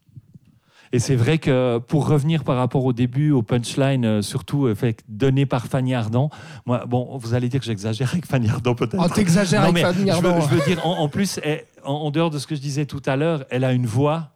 Et 0.94 1.00
c'est 1.00 1.16
vrai 1.16 1.40
que 1.40 1.80
pour 1.80 2.08
revenir 2.08 2.44
par 2.44 2.56
rapport 2.56 2.86
au 2.86 2.94
début, 2.94 3.32
au 3.32 3.42
punchline, 3.42 4.06
euh, 4.06 4.22
surtout 4.22 4.68
euh, 4.68 4.76
fait, 4.76 5.02
donné 5.10 5.46
par 5.48 5.66
Fanny 5.66 5.96
Ardant, 5.96 6.30
moi, 6.68 6.86
bon, 6.88 7.18
vous 7.18 7.34
allez 7.34 7.50
dire 7.50 7.60
que 7.60 7.66
j'exagère 7.66 8.12
avec 8.14 8.28
Fanny 8.28 8.48
Ardant 8.48 8.76
peut-être. 8.76 8.98
oh 9.04 9.10
t'exagères 9.10 9.64
avec 9.64 9.74
mais 9.74 9.82
Fanny 9.82 9.96
je 9.98 10.04
veux, 10.22 10.30
Ardant 10.30 10.42
je 10.42 10.56
veux 10.56 10.62
dire, 10.68 10.86
en, 10.86 11.00
en 11.00 11.10
plus, 11.10 11.40
elle- 11.44 11.64
en, 11.84 11.94
en 11.94 12.12
dehors 12.12 12.30
de 12.30 12.38
ce 12.38 12.46
que 12.46 12.54
je 12.56 12.62
disais 12.62 12.86
tout 12.86 13.02
à 13.08 13.16
l'heure, 13.16 13.44
elle 13.50 13.64
a 13.64 13.74
une 13.74 13.88
voix 13.88 14.30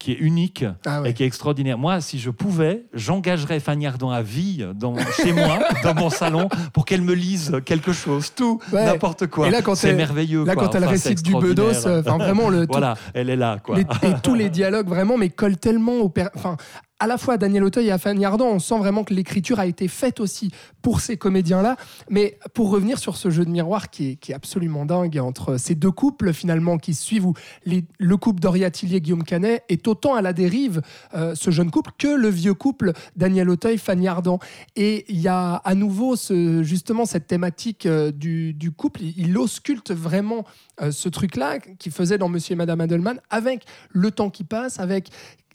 qui 0.00 0.12
est 0.12 0.16
unique 0.18 0.64
Ah 0.86 1.02
ouais. 1.02 1.10
et 1.10 1.14
qui 1.14 1.22
est 1.22 1.26
extraordinaire. 1.26 1.78
Moi, 1.78 2.00
si 2.00 2.18
je 2.18 2.30
pouvais, 2.30 2.86
j'engagerais 2.94 3.60
Fanny 3.60 3.86
Ardant 3.86 4.10
à 4.10 4.22
vie 4.22 4.64
dans, 4.74 4.96
chez 5.16 5.32
moi, 5.32 5.58
dans 5.84 5.94
mon 5.94 6.08
salon, 6.10 6.48
pour 6.72 6.86
qu'elle 6.86 7.02
me 7.02 7.12
lise 7.14 7.52
quelque 7.66 7.92
chose, 7.92 8.32
tout, 8.34 8.58
Ouais. 8.72 8.84
n'importe 8.86 9.26
quoi. 9.28 9.48
C'est 9.74 9.92
merveilleux. 9.94 10.44
là 10.44 10.54
quoi. 10.54 10.64
quand 10.64 10.74
elle 10.74 10.84
Enfin, 10.84 10.92
récite 10.92 11.22
du 11.22 11.34
Bedos 11.34 11.86
euh, 11.86 12.00
vraiment 12.00 12.48
le 12.48 12.62
tout- 12.66 12.72
voilà, 12.72 12.96
elle 13.14 13.28
est 13.30 13.36
là, 13.36 13.58
quoi. 13.62 13.76
Les- 13.76 13.82
et 14.08 14.14
tous 14.22 14.34
les 14.34 14.48
dialogues 14.48 14.88
vraiment, 14.88 15.16
mais 15.18 15.28
collent 15.28 15.58
tellement 15.58 15.98
au 15.98 16.12
enfin, 16.34 16.56
à 17.00 17.06
la 17.06 17.16
fois 17.16 17.34
à 17.34 17.36
Daniel 17.38 17.64
Auteuil 17.64 17.86
et 17.86 17.90
à 17.90 17.98
Fanny 17.98 18.24
Ardant, 18.26 18.48
on 18.48 18.58
sent 18.58 18.78
vraiment 18.78 19.04
que 19.04 19.14
l'écriture 19.14 19.58
a 19.58 19.66
été 19.66 19.88
faite 19.88 20.20
aussi 20.20 20.50
pour 20.82 21.00
ces 21.00 21.16
comédiens-là. 21.16 21.76
Mais 22.10 22.38
pour 22.52 22.70
revenir 22.70 22.98
sur 22.98 23.16
ce 23.16 23.30
jeu 23.30 23.44
de 23.46 23.50
miroir 23.50 23.88
qui 23.88 24.18
est, 24.28 24.32
absolument 24.34 24.84
dingue 24.84 25.18
entre 25.18 25.56
ces 25.56 25.74
deux 25.74 25.90
couples 25.90 26.32
finalement 26.34 26.76
qui 26.78 26.92
suivent, 26.94 27.26
où 27.26 27.34
les- 27.64 27.84
le 27.98 28.16
couple 28.18 28.40
Doria 28.40 28.70
Tillier 28.70 29.00
Guillaume 29.00 29.24
Canet 29.24 29.64
est 29.70 29.88
autant 29.88 30.14
à 30.14 30.22
la 30.22 30.32
dérive, 30.34 30.82
euh, 31.14 31.34
ce 31.34 31.50
jeune 31.50 31.70
couple, 31.70 31.90
que 31.98 32.08
le 32.08 32.28
vieux 32.28 32.54
couple 32.54 32.92
Daniel 33.16 33.48
Auteuil 33.48 33.78
Fanny 33.78 34.06
Ardant. 34.06 34.38
Et 34.76 35.06
il 35.08 35.20
y 35.20 35.28
a 35.28 35.54
à 35.54 35.74
nouveau 35.74 36.16
ce, 36.16 36.62
justement 36.62 37.06
cette 37.06 37.26
thématique 37.26 37.86
euh, 37.86 38.12
du, 38.12 38.54
couple, 38.76 39.00
il, 39.02 39.14
il 39.30 39.38
ausculte 39.38 39.90
vraiment 39.90 40.44
euh, 40.82 40.92
ce 40.92 41.08
truc-là 41.08 41.58
qu'il 41.58 41.92
faisait 41.92 42.18
dans 42.18 42.28
Monsieur 42.28 42.52
et 42.52 42.56
Madame 42.56 42.82
Adelman 42.82 43.20
avec 43.30 43.64
le 43.88 44.10
temps 44.10 44.28
qui 44.30 44.44
passe, 44.44 44.78
avec 44.80 45.08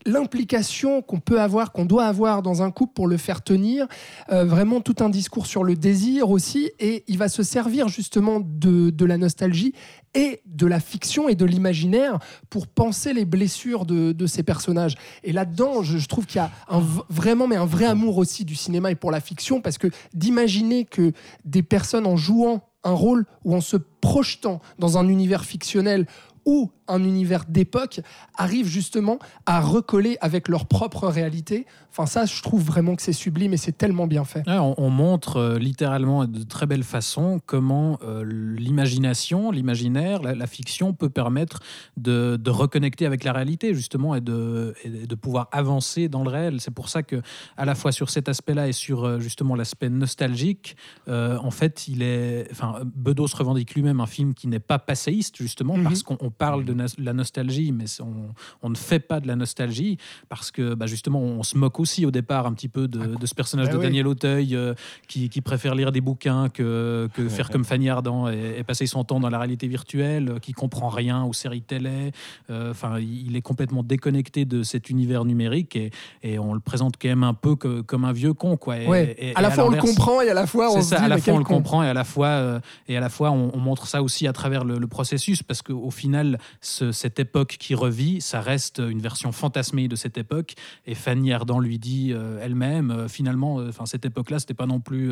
l'implication 0.05 1.01
qu'on 1.01 1.19
peut 1.19 1.41
avoir, 1.41 1.71
qu'on 1.71 1.85
doit 1.85 2.05
avoir 2.05 2.41
dans 2.41 2.61
un 2.61 2.71
couple 2.71 2.93
pour 2.93 3.07
le 3.07 3.17
faire 3.17 3.43
tenir, 3.43 3.87
euh, 4.31 4.45
vraiment 4.45 4.81
tout 4.81 4.95
un 4.99 5.09
discours 5.09 5.47
sur 5.47 5.63
le 5.63 5.75
désir 5.75 6.29
aussi, 6.29 6.71
et 6.79 7.03
il 7.07 7.17
va 7.17 7.27
se 7.27 7.43
servir 7.43 7.87
justement 7.87 8.39
de, 8.39 8.91
de 8.91 9.05
la 9.05 9.17
nostalgie 9.17 9.73
et 10.13 10.41
de 10.45 10.65
la 10.67 10.79
fiction 10.79 11.27
et 11.27 11.35
de 11.35 11.43
l'imaginaire 11.43 12.19
pour 12.49 12.67
penser 12.67 13.13
les 13.13 13.25
blessures 13.25 13.85
de, 13.85 14.11
de 14.11 14.27
ces 14.27 14.43
personnages. 14.43 14.95
Et 15.23 15.31
là-dedans, 15.31 15.81
je, 15.81 15.97
je 15.97 16.07
trouve 16.07 16.25
qu'il 16.25 16.37
y 16.37 16.43
a 16.43 16.51
un, 16.69 16.83
vraiment 17.09 17.47
mais 17.47 17.57
un 17.57 17.65
vrai 17.65 17.85
amour 17.85 18.17
aussi 18.17 18.45
du 18.45 18.55
cinéma 18.55 18.91
et 18.91 18.95
pour 18.95 19.11
la 19.11 19.21
fiction, 19.21 19.59
parce 19.59 19.77
que 19.77 19.87
d'imaginer 20.13 20.85
que 20.85 21.13
des 21.43 21.63
personnes 21.63 22.05
en 22.05 22.15
jouant 22.15 22.61
un 22.83 22.93
rôle 22.93 23.25
ou 23.43 23.55
en 23.55 23.61
se 23.61 23.77
projetant 23.77 24.61
dans 24.77 24.97
un 24.97 25.07
univers 25.07 25.43
fictionnel 25.43 26.05
ou 26.45 26.69
un 26.88 27.04
univers 27.04 27.46
d'époque 27.48 28.01
arrivent 28.38 28.68
justement 28.68 29.20
à 29.46 29.60
recoller 29.62 30.18
avec 30.22 30.48
leur 30.48 30.65
propre 30.65 31.08
réalité. 31.08 31.65
Enfin 31.92 32.06
ça, 32.06 32.25
je 32.25 32.42
trouve 32.42 32.63
vraiment 32.63 32.96
que 32.96 33.01
c'est 33.01 33.13
sublime 33.13 33.54
et 33.54 33.58
c'est 33.58 33.77
tellement 33.77 34.06
bien 34.08 34.25
fait. 34.25 34.48
Ouais, 34.48 34.58
on, 34.58 34.75
on 34.77 34.89
montre 34.89 35.38
euh, 35.38 35.58
littéralement 35.60 36.25
de 36.25 36.44
très 36.44 36.65
belle 36.65 36.84
façon 36.84 37.39
comment 37.46 37.98
euh, 38.04 38.24
l'imagination, 38.70 39.51
l'imaginaire, 39.51 40.22
la, 40.22 40.36
la 40.36 40.48
fiction 40.48 40.94
peut 40.94 41.10
permettre 41.10 41.60
de, 41.98 42.38
de 42.42 42.50
reconnecter 42.50 43.06
avec 43.06 43.24
la 43.24 43.32
réalité 43.32 43.74
justement 43.74 44.13
et 44.15 44.22
de, 44.22 44.74
et 44.84 44.89
de 45.08 45.15
pouvoir 45.15 45.48
avancer 45.51 46.10
dans 46.10 46.24
le 46.24 46.30
réel. 46.30 46.60
C'est 46.60 46.74
pour 46.74 46.89
ça 46.89 47.01
que 47.04 47.22
à 47.58 47.65
la 47.65 47.75
fois 47.75 47.92
sur 47.92 48.10
cet 48.10 48.27
aspect-là 48.27 48.68
et 48.68 48.74
sur 48.74 49.06
euh, 49.06 49.20
justement 49.20 49.56
l'aspect 49.56 49.89
nostalgique, 49.89 50.75
euh, 51.08 51.38
en 51.42 51.51
fait, 51.51 51.88
il 51.88 52.01
est, 52.01 52.48
enfin, 52.51 52.80
Bedos 52.96 53.27
revendique 53.38 53.74
lui-même 53.75 54.01
un 54.01 54.06
film 54.08 54.34
qui 54.34 54.48
n'est 54.48 54.60
pas 54.60 54.80
passéiste 54.80 55.38
justement 55.38 55.77
Mhm. 55.77 55.84
parce 55.84 56.04
qu'on 56.04 56.18
on 56.20 56.30
parle 56.32 56.65
de 56.65 56.74
la 56.98 57.13
nostalgie, 57.13 57.72
mais 57.72 57.86
on, 58.01 58.34
on 58.62 58.70
ne 58.70 58.75
fait 58.75 59.00
pas 59.00 59.20
de 59.20 59.27
la 59.27 59.36
nostalgie 59.36 59.98
parce 60.29 60.51
que 60.51 60.74
bah, 60.74 60.86
justement 60.86 61.20
on 61.20 61.44
se 61.44 61.58
moque 61.58 61.79
aussi 61.79 62.05
au 62.05 62.12
départ 62.12 62.46
un 62.46 62.53
petit 62.53 62.67
peu 62.70 62.88
de, 62.88 63.15
de 63.15 63.25
ce 63.25 63.34
personnage 63.36 63.67
bah 63.67 63.74
de 63.74 63.77
oui. 63.77 63.84
Daniel 63.84 64.08
Auteuil 64.08 64.55
euh, 64.55 64.74
qui, 65.08 65.29
qui 65.29 65.41
préfère 65.41 65.75
lire 65.75 65.91
des 65.91 66.01
bouquins 66.01 66.50
que, 66.50 67.10
que 67.13 67.27
faire 67.29 67.50
comme 67.50 67.65
Fanny 67.65 67.89
Ardant 67.89 68.29
et, 68.29 68.55
et 68.60 68.63
passer 68.63 68.86
son 68.86 69.03
temps 69.03 69.20
dans 69.20 69.29
la 69.29 69.39
réalité 69.39 69.67
virtuelle, 69.67 70.29
euh, 70.29 70.39
qui 70.39 70.53
comprend 70.53 70.89
rien 70.89 71.24
aux 71.24 71.34
séries 71.34 71.62
télé. 71.62 72.12
Euh, 72.50 72.72
Enfin, 72.72 73.00
il 73.00 73.36
est 73.36 73.41
complètement 73.41 73.84
déconnecté 73.84 74.44
de 74.46 74.63
cet 74.63 74.89
univers 74.89 75.24
numérique 75.24 75.75
et, 75.75 75.91
et 76.24 76.38
on 76.39 76.53
le 76.53 76.60
présente 76.60 76.96
quand 77.01 77.08
même 77.08 77.24
un 77.24 77.34
peu 77.34 77.55
que- 77.55 77.82
comme 77.82 78.03
un 78.05 78.12
vieux 78.12 78.34
con, 78.34 78.58
quoi. 78.58 78.77
Et- 78.79 78.88
Ouais. 78.88 79.15
et- 79.17 79.36
à 79.36 79.41
la 79.41 79.51
fois 79.51 79.65
on 79.65 79.70
le 79.70 79.77
comprend 79.77 80.22
et 80.22 80.29
à 80.29 80.34
la 80.34 80.46
fois 80.48 80.72
on 80.75 80.82
se 80.82 80.89
dit 80.89 80.96
à 80.96 81.08
la 81.08 81.17
fois 81.17 81.34
on 81.34 81.38
le 81.38 81.44
comprend 81.46 81.84
et 81.84 81.88
à 81.88 81.94
la 81.94 82.03
fois, 82.03 82.27
euh, 82.27 82.60
et 82.88 82.98
à 82.98 83.00
la 83.00 83.10
fois 83.10 83.32
on, 83.32 83.51
on 83.53 83.60
montre 83.60 83.88
ça 83.88 84.01
aussi 84.03 84.27
à 84.27 84.34
travers 84.34 84.63
le, 84.65 84.77
le 84.77 84.88
processus 84.88 85.41
parce 85.44 85.62
qu'au 85.62 85.89
final, 85.91 86.38
ce- 86.65 86.91
cette 86.91 87.19
époque 87.19 87.57
qui 87.60 87.75
revit, 87.75 88.22
ça 88.22 88.41
reste 88.41 88.79
une 88.79 89.00
version 89.00 89.31
fantasmée 89.31 89.88
de 89.88 89.95
cette 89.95 90.17
époque. 90.17 90.55
Et 90.86 90.95
Fanny 90.95 91.31
Ardant 91.31 91.60
lui 91.60 91.79
dit 91.79 92.12
euh, 92.12 92.39
elle-même, 92.41 92.91
euh, 92.91 93.07
finalement, 93.07 93.60
euh, 93.60 93.69
enfin 93.69 93.86
cette 93.86 94.05
époque-là, 94.05 94.39
c'était 94.39 94.53
pas 94.53 94.65
non 94.65 94.79
plus 94.79 95.12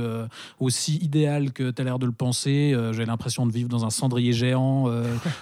aussi 0.59 0.97
idéal 0.97 1.51
que 1.53 1.71
tu 1.71 1.81
as 1.81 1.85
l'air 1.85 1.99
de 1.99 2.05
le 2.05 2.11
penser. 2.11 2.75
J'ai 2.91 3.05
l'impression 3.05 3.45
de 3.45 3.51
vivre 3.51 3.69
dans 3.69 3.85
un 3.85 3.89
cendrier 3.89 4.33
géant. 4.33 4.87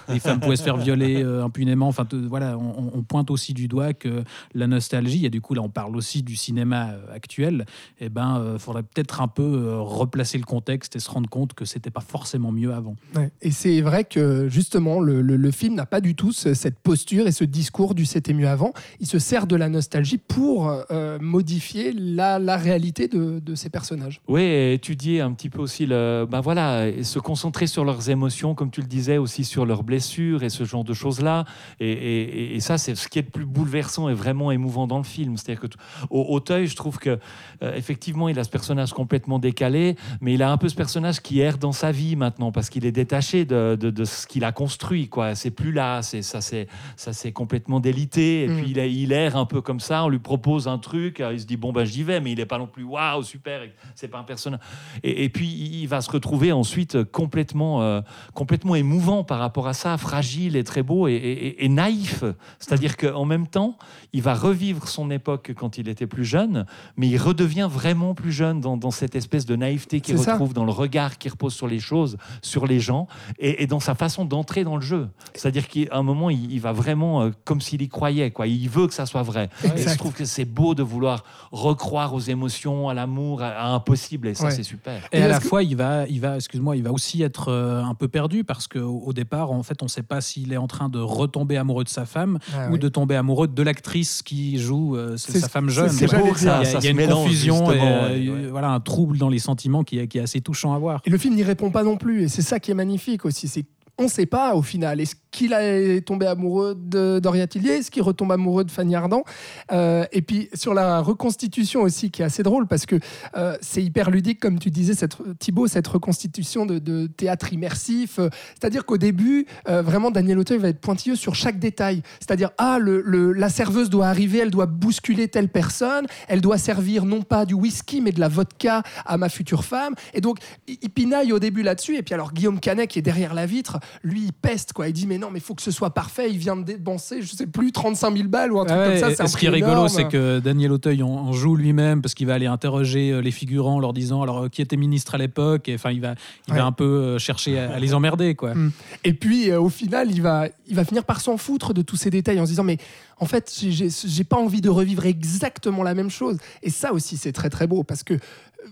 les 0.09 0.19
femmes 0.19 0.39
pouvaient 0.39 0.55
se 0.55 0.63
faire 0.63 0.77
violer 0.77 1.23
impunément. 1.23 1.87
Enfin, 1.87 2.07
voilà, 2.27 2.57
on, 2.57 3.01
pointe 3.03 3.31
aussi 3.31 3.53
du 3.53 3.67
doigt 3.67 3.93
que 3.93 4.23
la 4.53 4.67
nostalgie, 4.67 5.25
et 5.25 5.29
du 5.29 5.41
coup 5.41 5.53
là 5.53 5.61
on 5.61 5.69
parle 5.69 5.95
aussi 5.95 6.23
du 6.23 6.35
cinéma 6.35 6.91
actuel, 7.13 7.65
et 7.99 8.09
ben 8.09 8.37
euh, 8.37 8.59
faudrait 8.59 8.83
peut-être 8.83 9.21
un 9.21 9.27
peu 9.27 9.79
replacer 9.79 10.37
le 10.37 10.43
contexte 10.43 10.95
et 10.95 10.99
se 10.99 11.09
rendre 11.09 11.29
compte 11.29 11.53
que 11.53 11.65
c'était 11.65 11.91
pas 11.91 12.01
forcément 12.01 12.51
mieux 12.51 12.73
avant. 12.73 12.95
Et 13.41 13.51
c'est 13.51 13.81
vrai 13.81 14.03
que 14.03 14.47
justement, 14.49 14.99
le 14.99 15.51
film 15.51 15.75
n'a 15.75 15.85
pas 15.85 16.00
du 16.01 16.15
tout 16.15 16.31
ce- 16.31 16.53
cette 16.53 16.79
posture 16.79 17.27
et 17.27 17.31
ce 17.31 17.43
discours 17.45 17.95
du 17.95 18.05
c'était 18.05 18.33
mieux 18.33 18.47
avant. 18.49 18.73
Il 18.99 19.07
se 19.07 19.19
sert 19.19 19.47
de 19.47 19.55
la 19.55 19.69
nostalgie 19.69 20.17
pour 20.17 20.69
euh, 20.91 21.17
modifier 21.21 21.93
la, 21.93 22.39
la 22.39 22.57
réalité 22.57 23.07
de, 23.07 23.39
de 23.39 23.55
ces 23.55 23.69
personnages. 23.69 24.19
Oui, 24.27 24.41
étudier 24.43 25.21
un 25.21 25.31
petit 25.33 25.49
peu 25.49 25.59
aussi 25.61 25.85
le, 25.85 26.25
ben 26.29 26.41
voilà, 26.41 26.87
se 27.03 27.19
concentrer 27.19 27.67
sur 27.67 27.85
leurs 27.85 28.09
émotions, 28.09 28.55
comme 28.55 28.71
tu 28.71 28.81
le 28.81 28.87
disais, 28.87 29.17
aussi 29.17 29.43
sur 29.43 29.65
leurs 29.65 29.83
blessures 29.83 30.43
et 30.43 30.49
ce 30.49 30.63
genre 30.65 30.83
de 30.83 30.93
choses-là. 30.93 31.45
Et, 31.79 31.91
et- 31.91 32.55
et 32.55 32.59
ça, 32.59 32.77
c'est 32.77 32.95
ce 32.95 33.07
qui 33.07 33.19
est 33.19 33.23
le 33.23 33.29
plus 33.29 33.45
bouleversant 33.45 34.09
et 34.09 34.13
vraiment 34.13 34.51
émouvant 34.51 34.87
dans 34.87 34.97
le 34.97 35.03
film. 35.03 35.37
C'est-à-dire 35.37 35.61
que 35.61 35.67
au 36.09 36.25
Auteuil, 36.29 36.67
je 36.67 36.75
trouve 36.75 36.97
que 36.97 37.19
euh, 37.63 37.75
effectivement, 37.75 38.27
il 38.29 38.37
a 38.39 38.43
ce 38.43 38.49
personnage 38.49 38.91
complètement 38.93 39.39
décalé, 39.39 39.95
mais 40.21 40.33
il 40.33 40.41
a 40.43 40.51
un 40.51 40.57
peu 40.57 40.69
ce 40.69 40.75
personnage 40.75 41.21
qui 41.21 41.39
erre 41.39 41.57
dans 41.57 41.71
sa 41.71 41.91
vie 41.91 42.15
maintenant 42.15 42.51
parce 42.51 42.69
qu'il 42.69 42.85
est 42.85 42.91
détaché 42.91 43.45
de, 43.45 43.77
de- 43.79 43.89
de 43.91 44.05
ce 44.05 44.25
qu'il 44.27 44.43
a 44.43 44.51
construit. 44.51 45.07
Quoi, 45.07 45.35
c'est 45.35 45.51
plus 45.51 45.71
là. 45.71 45.90
C'est 46.01 46.21
ça, 46.21 46.41
c'est 46.41 46.67
ça, 46.95 47.13
c'est 47.13 47.31
complètement 47.31 47.79
délité. 47.79 48.43
Et 48.43 48.47
Mm. 48.47 48.57
puis 48.57 48.71
il, 48.71 48.79
est- 48.79 48.93
il 48.93 49.11
erre 49.11 49.35
un 49.35 49.45
peu 49.45 49.61
comme 49.61 49.79
ça. 49.79 50.03
On 50.05 50.09
lui 50.09 50.19
propose 50.19 50.67
un 50.67 50.77
truc, 50.77 51.21
il 51.31 51.39
se 51.39 51.45
dit 51.45 51.57
bon 51.57 51.71
ben 51.73 51.83
j'y 51.85 52.03
vais, 52.03 52.19
mais 52.21 52.31
il 52.31 52.37
n'est 52.37 52.45
pas 52.45 52.57
non 52.57 52.67
plus 52.67 52.83
waouh 52.83 53.23
super. 53.23 53.61
C'est 53.95 54.07
pas 54.07 54.19
un 54.19 54.23
personnage. 54.23 54.59
Et, 55.03 55.23
et 55.25 55.29
puis 55.29 55.47
il 55.47 55.87
va 55.87 56.01
se 56.01 56.09
retrouver 56.11 56.51
ensuite 56.51 57.03
complètement, 57.03 57.81
euh, 57.81 58.01
complètement 58.33 58.75
émouvant 58.75 59.23
par 59.23 59.39
rapport 59.39 59.67
à 59.67 59.73
ça, 59.73 59.97
fragile 59.97 60.55
et 60.55 60.63
très 60.63 60.83
beau 60.83 61.07
et, 61.07 61.13
et- 61.13 61.65
et 61.65 61.69
naïf. 61.69 62.23
C'est-à-dire 62.59 62.97
qu'en 62.97 63.25
même 63.25 63.47
temps, 63.47 63.77
il 64.13 64.21
va 64.21 64.33
revivre 64.33 64.87
son 64.87 65.09
époque 65.11 65.53
quand 65.55 65.77
il 65.77 65.87
était 65.89 66.07
plus 66.07 66.25
jeune, 66.25 66.65
mais 66.97 67.07
il 67.07 67.17
redevient 67.17 67.67
vraiment 67.71 68.13
plus 68.13 68.31
jeune 68.31 68.59
dans, 68.61 68.77
dans 68.77 68.91
cette 68.91 69.15
espèce 69.15 69.45
de 69.45 69.55
naïveté 69.55 70.01
qu'il 70.01 70.17
ça. 70.17 70.33
retrouve 70.33 70.53
dans 70.53 70.65
le 70.65 70.71
regard 70.71 71.17
qu'il 71.17 71.31
repose 71.31 71.53
sur 71.53 71.67
les 71.67 71.79
choses, 71.79 72.17
sur 72.41 72.65
les 72.67 72.79
gens, 72.79 73.07
et, 73.39 73.63
et 73.63 73.67
dans 73.67 73.79
sa 73.79 73.95
façon 73.95 74.25
d'entrer 74.25 74.63
dans 74.63 74.75
le 74.75 74.81
jeu. 74.81 75.09
C'est-à-dire 75.33 75.67
qu'à 75.87 75.95
un 75.97 76.03
moment, 76.03 76.29
il, 76.29 76.51
il 76.51 76.59
va 76.61 76.71
vraiment 76.71 77.21
euh, 77.23 77.29
comme 77.45 77.61
s'il 77.61 77.81
y 77.81 77.89
croyait. 77.89 78.31
Quoi. 78.31 78.47
Il 78.47 78.69
veut 78.69 78.87
que 78.87 78.93
ça 78.93 79.05
soit 79.05 79.23
vrai. 79.23 79.49
Et 79.75 79.81
je 79.87 79.97
trouve 79.97 80.13
que 80.13 80.25
c'est 80.25 80.45
beau 80.45 80.75
de 80.75 80.83
vouloir 80.83 81.23
recroire 81.51 82.13
aux 82.13 82.19
émotions, 82.19 82.89
à 82.89 82.93
l'amour, 82.93 83.41
à, 83.41 83.49
à 83.49 83.67
impossible, 83.69 84.27
et 84.27 84.33
ça, 84.33 84.45
Ouais. 84.45 84.51
c'est 84.51 84.63
super. 84.63 85.01
Et, 85.11 85.19
Et 85.19 85.23
à 85.23 85.27
la 85.27 85.39
que- 85.39 85.47
fois, 85.47 85.63
il 85.63 85.75
va, 85.75 86.07
il 86.07 86.19
va, 86.21 86.35
excuse-moi, 86.37 86.75
il 86.77 86.83
va 86.83 86.91
aussi 86.91 87.21
être 87.23 87.49
euh, 87.49 87.83
un 87.83 87.93
peu 87.95 88.07
perdu 88.07 88.43
parce 88.43 88.67
qu'au 88.67 89.01
au 89.05 89.13
départ, 89.13 89.51
en 89.51 89.63
fait, 89.63 89.81
on 89.81 89.85
ne 89.85 89.89
sait 89.89 90.03
pas 90.03 90.21
s'il 90.21 90.53
est 90.53 90.57
en 90.57 90.67
train 90.67 90.89
de 90.89 90.99
retomber 90.99 91.57
amoureux 91.57 91.83
de 91.83 91.89
sa 91.89 92.05
femme 92.05 92.39
Ah 92.55 92.69
ou 92.71 92.77
de 92.77 92.87
tomber 92.89 93.15
amoureux 93.15 93.47
de 93.47 93.63
l'actrice 93.63 94.21
qui 94.21 94.57
joue 94.57 94.95
euh, 94.95 95.17
C'est- 95.17 95.39
sa 95.39 95.49
femme 95.49 95.69
jeune. 95.69 95.89
c'est 95.89 96.05
beau, 96.07 96.33
il 96.39 96.45
y 96.45 96.47
a, 96.49 96.63
ça, 96.63 96.63
il 96.63 96.73
y 96.73 96.75
a 96.77 96.81
se 96.81 96.87
une 96.87 96.95
mélange, 96.97 97.23
confusion 97.25 97.71
et 97.71 97.79
euh, 97.81 98.09
ouais, 98.43 98.47
voilà 98.49 98.69
un 98.71 98.79
trouble 98.79 99.17
dans 99.17 99.29
les 99.29 99.39
sentiments 99.39 99.83
qui 99.83 99.99
est, 99.99 100.07
qui 100.07 100.17
est 100.17 100.21
assez 100.21 100.41
touchant 100.41 100.73
à 100.73 100.79
voir. 100.79 101.01
Et 101.05 101.09
le 101.09 101.17
film 101.17 101.35
n'y 101.35 101.43
répond 101.43 101.71
pas 101.71 101.83
non 101.83 101.97
plus. 101.97 102.23
Et 102.23 102.27
c'est 102.27 102.41
ça 102.41 102.59
qui 102.59 102.71
est 102.71 102.75
magnifique 102.75 103.25
aussi. 103.25 103.47
C'est 103.47 103.65
on 103.97 104.03
ne 104.05 104.09
sait 104.09 104.25
pas 104.25 104.55
au 104.55 104.61
final. 104.61 104.99
Est-ce 104.99 105.15
qu'il 105.31 105.53
est 105.53 106.01
tombé 106.01 106.27
amoureux 106.27 106.75
de 106.77 107.19
Doria 107.19 107.47
Tillier 107.47 107.71
Est-ce 107.71 107.89
qu'il 107.89 108.03
retombe 108.03 108.31
amoureux 108.31 108.63
de 108.63 108.71
Fanny 108.71 108.95
Ardant 108.95 109.23
Euh, 109.71 110.05
Et 110.11 110.21
puis 110.21 110.49
sur 110.53 110.73
la 110.73 110.99
reconstitution 110.99 111.81
aussi, 111.81 112.11
qui 112.11 112.21
est 112.21 112.25
assez 112.25 112.43
drôle 112.43 112.67
parce 112.67 112.85
que 112.85 112.97
euh, 113.37 113.57
c'est 113.61 113.81
hyper 113.81 114.11
ludique, 114.11 114.39
comme 114.39 114.59
tu 114.59 114.69
disais, 114.69 114.93
cette, 114.93 115.17
Thibaut, 115.39 115.67
cette 115.67 115.87
reconstitution 115.87 116.65
de, 116.65 117.07
théâtre 117.07 117.53
immersif. 117.53 118.19
Euh, 118.19 118.29
C'est-à-dire 118.59 118.85
qu'au 118.85 118.97
début, 118.97 119.45
vraiment, 119.65 120.11
Daniel 120.11 120.37
Auteuil 120.39 120.57
va 120.57 120.67
être 120.67 120.81
pointilleux 120.81 121.15
sur 121.15 121.35
chaque 121.35 121.59
détail. 121.59 122.01
C'est-à-dire, 122.19 122.51
ah, 122.57 122.77
la 122.79 123.49
serveuse 123.49 123.89
doit 123.89 124.07
arriver, 124.07 124.39
elle 124.39 124.51
doit 124.51 124.65
bousculer 124.65 125.27
telle 125.27 125.49
personne, 125.49 126.05
elle 126.27 126.41
doit 126.41 126.57
servir 126.57 127.05
non 127.05 127.21
pas 127.21 127.45
du 127.45 127.53
whisky, 127.53 128.01
mais 128.01 128.11
de 128.11 128.19
la 128.19 128.27
vodka 128.27 128.83
à 129.05 129.17
ma 129.17 129.29
future 129.29 129.63
femme. 129.63 129.95
Et 130.13 130.21
donc, 130.21 130.39
il, 130.67 130.77
il 130.81 130.89
pinaille 130.89 131.31
au 131.31 131.39
début 131.39 131.63
là-dessus. 131.63 131.97
Et 131.97 132.03
puis 132.03 132.13
alors, 132.13 132.33
Guillaume 132.33 132.59
Canet, 132.59 132.89
qui 132.89 132.99
est 132.99 133.03
derrière 133.03 133.33
la 133.33 133.45
vitre, 133.45 133.79
lui, 134.03 134.25
il 134.25 134.33
peste, 134.33 134.73
quoi. 134.73 134.87
Il 134.87 134.93
dit, 134.93 135.07
mais 135.07 135.20
non, 135.21 135.29
mais 135.31 135.39
il 135.39 135.41
faut 135.41 135.55
que 135.55 135.61
ce 135.61 135.71
soit 135.71 135.91
parfait. 135.91 136.29
Il 136.31 136.37
vient 136.37 136.55
de 136.57 136.63
dépenser, 136.63 137.21
je 137.21 137.31
sais 137.35 137.47
plus, 137.47 137.71
35 137.71 138.17
000 138.17 138.27
balles 138.27 138.51
ou 138.51 138.59
un 138.59 138.65
truc 138.65 138.77
ouais, 138.77 138.99
comme 138.99 139.09
ça. 139.11 139.15
C'est 139.15 139.27
ce 139.27 139.37
qui 139.37 139.45
est 139.45 139.49
rigolo, 139.49 139.87
c'est 139.87 140.07
que 140.07 140.39
Daniel 140.39 140.71
Auteuil 140.71 141.03
en, 141.03 141.07
en 141.09 141.31
joue 141.31 141.55
lui-même 141.55 142.01
parce 142.01 142.13
qu'il 142.13 142.27
va 142.27 142.33
aller 142.33 142.47
interroger 142.47 143.11
euh, 143.11 143.21
les 143.21 143.31
figurants 143.31 143.75
en 143.75 143.79
leur 143.79 143.93
disant 143.93 144.21
alors 144.23 144.43
euh, 144.45 144.49
qui 144.49 144.61
était 144.61 144.77
ministre 144.77 145.15
à 145.15 145.17
l'époque. 145.17 145.69
Et 145.69 145.75
Enfin, 145.75 145.91
il 145.91 146.01
va, 146.01 146.15
il 146.47 146.53
Ouais. 146.53 146.59
va 146.59 146.65
un 146.65 146.71
peu 146.71 146.83
euh, 146.83 147.17
chercher 147.19 147.59
à, 147.59 147.73
à 147.75 147.79
les 147.79 147.93
emmerder, 147.93 148.35
quoi. 148.35 148.55
Mm. 148.55 148.71
Et 149.03 149.13
puis, 149.13 149.49
euh, 149.51 149.61
au 149.61 149.69
final, 149.69 150.09
il 150.11 150.21
va, 150.21 150.47
il 150.67 150.75
va 150.75 150.83
finir 150.83 151.03
par 151.05 151.21
s'en 151.21 151.37
foutre 151.37 151.73
de 151.73 151.81
tous 151.81 151.95
ces 151.95 152.09
détails 152.09 152.39
en 152.39 152.45
se 152.45 152.49
disant, 152.51 152.63
mais 152.63 152.77
en 153.19 153.25
fait, 153.25 153.53
j'ai- 153.55 154.23
pas 154.23 154.37
envie 154.37 154.61
de 154.61 154.69
revivre 154.69 155.05
exactement 155.05 155.83
la 155.83 155.93
même 155.93 156.09
chose. 156.09 156.37
Et 156.63 156.69
ça 156.69 156.93
aussi, 156.93 157.17
c'est 157.17 157.31
très 157.31 157.49
très 157.49 157.67
beau 157.67 157.83
parce 157.83 158.01
que, 158.03 158.15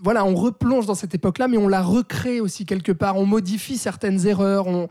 voilà, 0.02 0.24
on 0.24 0.34
replonge 0.34 0.86
dans 0.86 0.94
cette 0.94 1.14
époque-là, 1.14 1.48
mais 1.48 1.56
on 1.58 1.68
la 1.68 1.82
recrée 1.82 2.40
aussi 2.40 2.64
quelque 2.66 2.92
part. 2.92 3.16
On 3.16 3.26
modifie 3.26 3.76
certaines 3.76 4.26
erreurs. 4.26 4.66
On... 4.66 4.88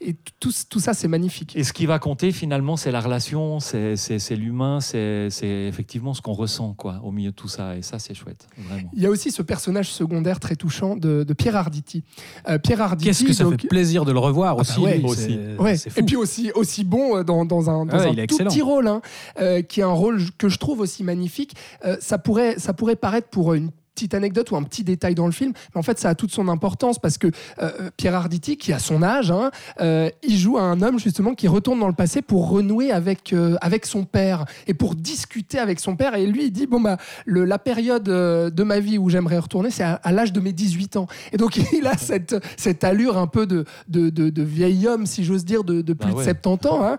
Et 0.00 0.16
tout, 0.40 0.52
tout 0.68 0.80
ça, 0.80 0.94
c'est 0.94 1.08
magnifique. 1.08 1.54
Et 1.56 1.64
ce 1.64 1.72
qui 1.72 1.86
va 1.86 1.98
compter 1.98 2.32
finalement, 2.32 2.76
c'est 2.76 2.90
la 2.90 3.00
relation, 3.00 3.60
c'est 3.60 3.96
l'humain, 4.36 4.80
c'est 4.80 5.28
effectivement 5.68 6.12
ce 6.14 6.20
qu'on 6.22 6.32
ressent 6.32 6.74
quoi, 6.74 7.00
au 7.04 7.12
milieu 7.12 7.30
de 7.30 7.36
tout 7.36 7.48
ça. 7.48 7.76
Et 7.76 7.82
ça, 7.82 7.98
c'est 7.98 8.14
chouette, 8.14 8.46
vraiment. 8.58 8.90
Il 8.94 9.02
y 9.02 9.06
a 9.06 9.10
aussi 9.10 9.30
ce 9.30 9.42
personnage 9.42 9.90
secondaire 9.90 10.40
très 10.40 10.56
touchant 10.56 10.96
de, 10.96 11.22
de 11.24 11.32
Pierre 11.34 11.56
Arditi. 11.56 12.04
Euh, 12.48 12.58
Pierre 12.58 12.82
Arditi. 12.82 13.08
Qu'est-ce 13.08 13.24
que 13.24 13.32
ça 13.32 13.44
donc- 13.44 13.60
fait 13.60 13.68
plaisir 13.68 14.04
de 14.04 14.12
le 14.12 14.18
revoir 14.18 14.52
Ah 14.52 14.56
bah 14.56 14.60
aussi. 14.62 14.80
ouais, 14.80 14.98
lui, 14.98 15.04
aussi. 15.06 15.38
Ouais. 15.58 15.76
Et 15.96 16.02
puis 16.02 16.16
aussi, 16.16 16.50
aussi 16.54 16.84
bon 16.84 17.18
euh, 17.18 17.22
dans, 17.24 17.44
dans 17.44 17.70
un, 17.70 17.86
dans 17.86 17.96
Ouais, 17.98 18.06
un 18.06 18.10
il 18.12 18.18
est 18.18 18.26
tout 18.26 18.34
excellent. 18.34 18.50
petit 18.50 18.62
rôle, 18.62 18.86
hein, 18.88 19.02
euh, 19.40 19.62
qui 19.62 19.80
est 19.80 19.84
un 19.84 19.88
rôle 19.92 20.20
que 20.38 20.48
je 20.48 20.58
trouve 20.58 20.80
aussi 20.80 21.04
magnifique. 21.04 21.54
Euh, 21.84 21.96
ça, 22.00 22.18
pourrait, 22.18 22.58
ça 22.58 22.72
pourrait 22.74 22.96
paraître 22.96 23.28
pour 23.28 23.54
une 23.54 23.70
petite 23.94 24.14
anecdote 24.14 24.50
ou 24.50 24.56
un 24.56 24.62
petit 24.62 24.84
détail 24.84 25.14
dans 25.14 25.26
le 25.26 25.32
film, 25.32 25.52
mais 25.74 25.78
en 25.78 25.82
fait 25.82 25.98
ça 25.98 26.08
a 26.08 26.14
toute 26.14 26.32
son 26.32 26.48
importance 26.48 26.98
parce 26.98 27.18
que 27.18 27.28
euh, 27.60 27.90
Pierre 27.96 28.14
Arditi, 28.14 28.56
qui 28.56 28.72
a 28.72 28.78
son 28.78 29.02
âge, 29.02 29.30
hein, 29.30 29.50
euh, 29.80 30.08
il 30.22 30.36
joue 30.36 30.58
à 30.58 30.62
un 30.62 30.80
homme 30.82 30.98
justement 30.98 31.34
qui 31.34 31.48
retourne 31.48 31.80
dans 31.80 31.88
le 31.88 31.94
passé 31.94 32.22
pour 32.22 32.48
renouer 32.48 32.90
avec, 32.90 33.32
euh, 33.32 33.56
avec 33.60 33.86
son 33.86 34.04
père 34.04 34.44
et 34.66 34.74
pour 34.74 34.94
discuter 34.94 35.58
avec 35.58 35.80
son 35.80 35.96
père. 35.96 36.14
Et 36.14 36.26
lui, 36.26 36.46
il 36.46 36.50
dit, 36.50 36.66
bon, 36.66 36.80
bah, 36.80 36.96
le, 37.26 37.44
la 37.44 37.58
période 37.58 38.04
de 38.04 38.62
ma 38.62 38.80
vie 38.80 38.98
où 38.98 39.08
j'aimerais 39.08 39.38
retourner, 39.38 39.70
c'est 39.70 39.82
à, 39.84 39.94
à 39.94 40.12
l'âge 40.12 40.32
de 40.32 40.40
mes 40.40 40.52
18 40.52 40.96
ans. 40.96 41.06
Et 41.32 41.36
donc 41.36 41.56
il 41.72 41.86
a 41.86 41.96
cette, 41.96 42.36
cette 42.56 42.84
allure 42.84 43.18
un 43.18 43.26
peu 43.26 43.46
de, 43.46 43.64
de, 43.88 44.10
de, 44.10 44.30
de 44.30 44.42
vieil 44.42 44.86
homme, 44.86 45.06
si 45.06 45.24
j'ose 45.24 45.44
dire, 45.44 45.64
de, 45.64 45.82
de 45.82 45.92
plus 45.92 46.10
Bah 46.12 46.18
ouais. 46.18 46.26
de 46.26 46.38
70 46.42 46.68
ans, 46.68 46.84
hein, 46.84 46.98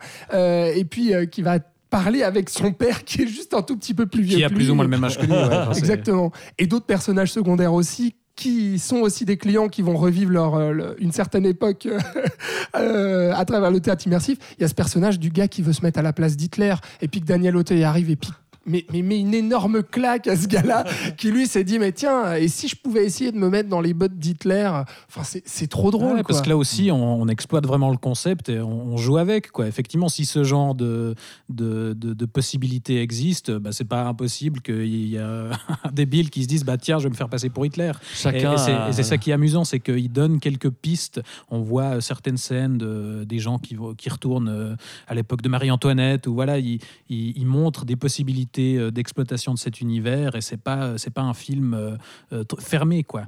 et 0.75 0.85
puis 0.85 1.13
qui 1.31 1.41
va 1.41 1.59
parler 1.93 2.23
avec 2.23 2.49
son 2.49 2.71
père 2.73 3.03
qui 3.03 3.21
est 3.21 3.27
juste 3.27 3.53
un 3.53 3.61
tout 3.61 3.77
petit 3.77 3.93
peu 3.93 4.07
plus 4.07 4.23
vieux 4.23 4.37
Qui 4.37 4.43
a 4.43 4.49
plus 4.49 4.71
ou 4.71 4.75
moins 4.75 4.83
le 4.83 4.89
même 4.89 5.03
âge 5.03 5.17
que 5.19 5.25
lui. 5.25 5.31
ouais. 5.31 5.37
Enfin, 5.43 5.69
c'est- 5.73 5.79
Exactement. 5.79 6.31
Et 6.57 6.65
d'autres 6.65 6.87
personnages 6.87 7.31
secondaires 7.31 7.71
aussi 7.73 8.15
qui 8.35 8.79
sont 8.79 8.97
aussi 9.01 9.25
des 9.25 9.37
clients 9.37 9.69
qui 9.69 9.83
vont 9.83 9.95
revivre 9.95 10.31
leur, 10.31 10.55
euh, 10.55 10.95
une 10.97 11.11
certaine 11.11 11.45
époque 11.45 11.87
euh, 12.75 13.31
à 13.35 13.45
travers 13.45 13.69
le 13.69 13.79
théâtre 13.79 14.07
immersif. 14.07 14.37
Il 14.57 14.61
y 14.61 14.65
a 14.65 14.67
ce 14.67 14.73
personnage 14.73 15.19
du 15.19 15.29
gars 15.29 15.47
qui 15.47 15.61
veut 15.61 15.73
se 15.73 15.83
mettre 15.83 15.99
à 15.99 16.01
la 16.01 16.13
place 16.13 16.35
d'Hitler 16.35 16.73
et 17.01 17.07
puis 17.07 17.21
que 17.21 17.27
Daniel 17.27 17.55
Auteuil 17.55 17.83
arrive 17.83 18.09
et 18.09 18.15
puis 18.15 18.31
mais, 18.65 18.85
mais, 18.91 19.01
mais 19.01 19.19
une 19.19 19.33
énorme 19.33 19.83
claque 19.83 20.27
à 20.27 20.35
ce 20.35 20.47
gars-là 20.47 20.85
qui 21.17 21.31
lui 21.31 21.47
s'est 21.47 21.63
dit 21.63 21.79
mais 21.79 21.91
tiens 21.91 22.35
et 22.35 22.47
si 22.47 22.67
je 22.67 22.75
pouvais 22.75 23.05
essayer 23.05 23.31
de 23.31 23.37
me 23.37 23.49
mettre 23.49 23.69
dans 23.69 23.81
les 23.81 23.93
bottes 23.93 24.17
d'Hitler? 24.17 24.71
Enfin 25.09 25.23
c'est- 25.23 25.43
c'est 25.45 25.67
trop 25.67 25.91
drôle 25.91 26.15
Ouais, 26.17 26.23
parce 26.23 26.37
quoi. 26.39 26.41
que 26.45 26.49
là 26.49 26.57
aussi, 26.57 26.89
on, 26.91 27.21
on 27.21 27.27
exploite 27.27 27.65
vraiment 27.65 27.89
le 27.89 27.97
concept 27.97 28.49
et 28.49 28.59
on, 28.59 28.93
on 28.93 28.97
joue 28.97 29.17
avec. 29.17 29.51
Quoi. 29.51 29.67
Effectivement, 29.67 30.09
si 30.09 30.25
ce 30.25 30.43
genre 30.43 30.75
de, 30.75 31.15
de, 31.49 31.93
de- 31.97 32.13
de 32.13 32.25
possibilités 32.25 33.01
existe, 33.01 33.51
bah, 33.51 33.71
c'est 33.71 33.83
pas 33.87 34.05
impossible 34.05 34.61
qu'il 34.61 35.07
y 35.09 35.17
a 35.17 35.49
un 35.83 35.91
débile 35.91 36.29
qui 36.29 36.43
se 36.43 36.47
dise 36.47 36.63
bah, 36.63 36.77
tiens, 36.77 36.99
je 36.99 37.03
vais 37.03 37.09
me 37.09 37.15
faire 37.15 37.29
passer 37.29 37.49
pour 37.49 37.65
Hitler. 37.65 37.91
Et, 37.91 38.15
Chacun. 38.15 38.53
et 38.53 38.57
c'est- 38.57 38.71
a- 38.71 38.89
et 38.89 38.93
c'est 38.93 39.03
ça 39.03 39.17
qui 39.17 39.31
est 39.31 39.33
amusant, 39.33 39.63
c'est 39.63 39.79
qu'il 39.79 40.11
donne 40.11 40.39
quelques 40.39 40.69
pistes. 40.69 41.21
On 41.49 41.61
voit 41.61 41.95
euh, 41.95 42.01
certaines 42.01 42.37
scènes 42.37 42.77
de, 42.77 43.23
des 43.25 43.39
gens 43.39 43.59
qui, 43.59 43.75
qui 43.97 44.09
retournent 44.09 44.49
euh, 44.49 44.75
à 45.07 45.15
l'époque 45.15 45.41
de 45.41 45.49
Marie-Antoinette, 45.49 46.27
où 46.27 46.33
voilà, 46.33 46.59
il, 46.59 46.79
il, 47.09 47.37
il 47.37 47.45
montre 47.45 47.85
des 47.85 47.95
possibilités 47.95 48.52
euh, 48.59 48.91
d'exploitation 48.91 49.53
de 49.53 49.59
cet 49.59 49.81
univers, 49.81 50.35
et 50.35 50.41
c'est 50.41 50.61
pas 50.61 50.97
c'est 50.97 51.13
pas 51.13 51.21
un 51.21 51.33
film 51.33 51.73
euh, 51.73 51.95
euh, 52.31 52.43
fermé, 52.59 53.03
quoi. 53.03 53.25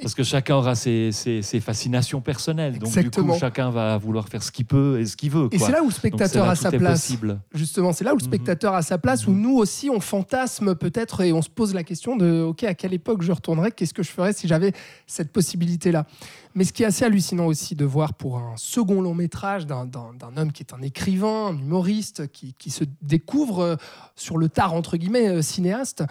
Parce 0.00 0.14
que 0.14 0.22
chacun 0.22 0.56
aura 0.56 0.74
ses, 0.74 1.12
ses- 1.12 1.42
ses 1.42 1.60
fascinations 1.60 2.20
personnelles. 2.20 2.78
Donc, 2.78 2.96
du 2.98 3.10
coup, 3.10 3.32
chacun 3.38 3.70
va 3.70 3.96
vouloir 3.98 4.28
faire 4.28 4.42
ce 4.42 4.50
qu'il 4.52 4.64
peut 4.66 5.00
et 5.00 5.06
ce 5.06 5.16
qu'il 5.16 5.30
veut. 5.30 5.48
et 5.52 5.58
c'est 5.58 5.72
là 5.72 5.82
où 5.82 5.86
le 5.88 5.92
spectateur 5.92 6.48
a 6.48 6.54
sa 6.54 6.70
place 6.70 7.00
possible. 7.06 7.40
Justement, 7.54 7.92
c'est 7.92 8.04
là 8.04 8.12
où 8.14 8.16
le 8.18 8.22
Mhm. 8.22 8.28
spectateur 8.28 8.74
a 8.74 8.82
sa 8.82 8.98
place, 8.98 9.26
où 9.26 9.32
nous 9.32 9.56
aussi 9.56 9.90
on 9.90 10.00
fantasme 10.00 10.74
peut-être 10.74 11.20
et 11.22 11.32
on 11.32 11.42
se 11.42 11.50
pose 11.50 11.74
la 11.74 11.84
question 11.84 12.16
de 12.16 12.42
ok 12.42 12.64
à 12.64 12.74
quelle 12.74 12.94
époque 12.94 13.22
je 13.22 13.32
retournerais, 13.32 13.70
qu'est-ce 13.72 13.94
que 13.94 14.02
je 14.02 14.10
ferais 14.10 14.32
si 14.32 14.48
j'avais 14.48 14.72
cette 15.06 15.32
possibilité-là? 15.32 16.06
Mais 16.54 16.64
ce 16.64 16.72
qui 16.72 16.82
est 16.82 16.86
assez 16.86 17.04
hallucinant 17.04 17.46
aussi 17.46 17.76
de 17.76 17.84
voir 17.84 18.14
pour 18.14 18.38
un 18.38 18.54
second 18.56 19.00
long 19.00 19.14
métrage 19.14 19.66
d'un 19.66 19.88
homme 20.36 20.50
qui 20.52 20.62
est 20.62 20.72
un 20.74 20.82
écrivain, 20.82 21.48
un 21.48 21.58
humoriste, 21.58 22.26
qui, 22.32 22.54
qui 22.58 22.70
se 22.70 22.84
découvre 23.02 23.60
euh, 23.60 23.76
sur 24.16 24.38
le 24.38 24.48
tard 24.48 24.72
entre 24.74 24.96
guillemets 24.96 25.28
euh, 25.28 25.42
cinéaste, 25.42 26.02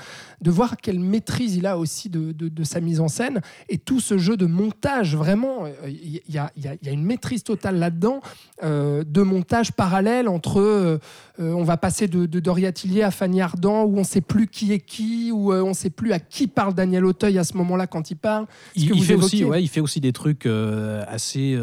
de 0.42 0.52
voir 0.52 0.78
quelle 0.78 1.00
maîtrise 1.00 1.56
il 1.56 1.66
a 1.66 1.78
aussi 1.78 2.08
de, 2.10 2.32
de- 2.32 2.48
de 2.50 2.64
sa 2.64 2.80
mise 2.80 3.00
en 3.02 3.08
scène 3.08 3.42
et 3.70 3.78
tout 3.78 4.00
ce 4.00 4.18
jeu 4.18 4.38
de 4.38 4.46
montage 4.46 5.16
vraiment, 5.16 5.66
il 5.88 6.22
y, 6.30 6.38
a- 6.38 6.52
il 6.56 6.64
y 6.64 6.68
a- 6.68 6.76
il 6.82 6.86
y 6.86 6.90
a 6.90 6.94
une 6.94 7.04
maîtrise 7.04 7.44
totale 7.44 7.78
là-dedans 7.80 8.22
euh, 8.64 9.04
de 9.06 9.22
montage 9.22 9.72
parallèle 9.72 10.28
entre 10.28 10.60
euh, 10.60 10.98
euh, 11.40 11.52
on 11.54 11.64
va 11.64 11.78
passer 11.78 12.08
de, 12.08 12.26
de 12.26 12.40
Doria 12.40 12.72
Tillier 12.72 13.04
à 13.04 13.12
Fanny 13.12 13.42
Ardant, 13.42 13.84
où 13.84 13.96
on 13.96 14.00
ne 14.00 14.04
sait 14.04 14.22
plus 14.22 14.48
qui 14.48 14.74
est 14.74 14.80
qui, 14.80 15.32
où 15.32 15.54
on 15.54 15.70
ne 15.70 15.74
sait 15.74 15.92
plus 15.92 16.12
à 16.12 16.20
qui 16.20 16.48
parle 16.48 16.74
Daniel 16.74 17.06
Auteuil 17.06 17.38
à 17.38 17.44
ce 17.44 17.56
moment-là 17.58 17.86
quand 17.86 18.10
il 18.10 18.16
parle. 18.16 18.48
Il, 18.76 19.04
fait 19.04 19.14
aussi, 19.14 19.44
ouais, 19.44 19.62
il 19.64 19.68
fait 19.68 19.80
aussi 19.82 20.00
des 20.02 20.14
trucs 20.14 20.48
euh, 20.48 21.04
assez, 21.08 21.56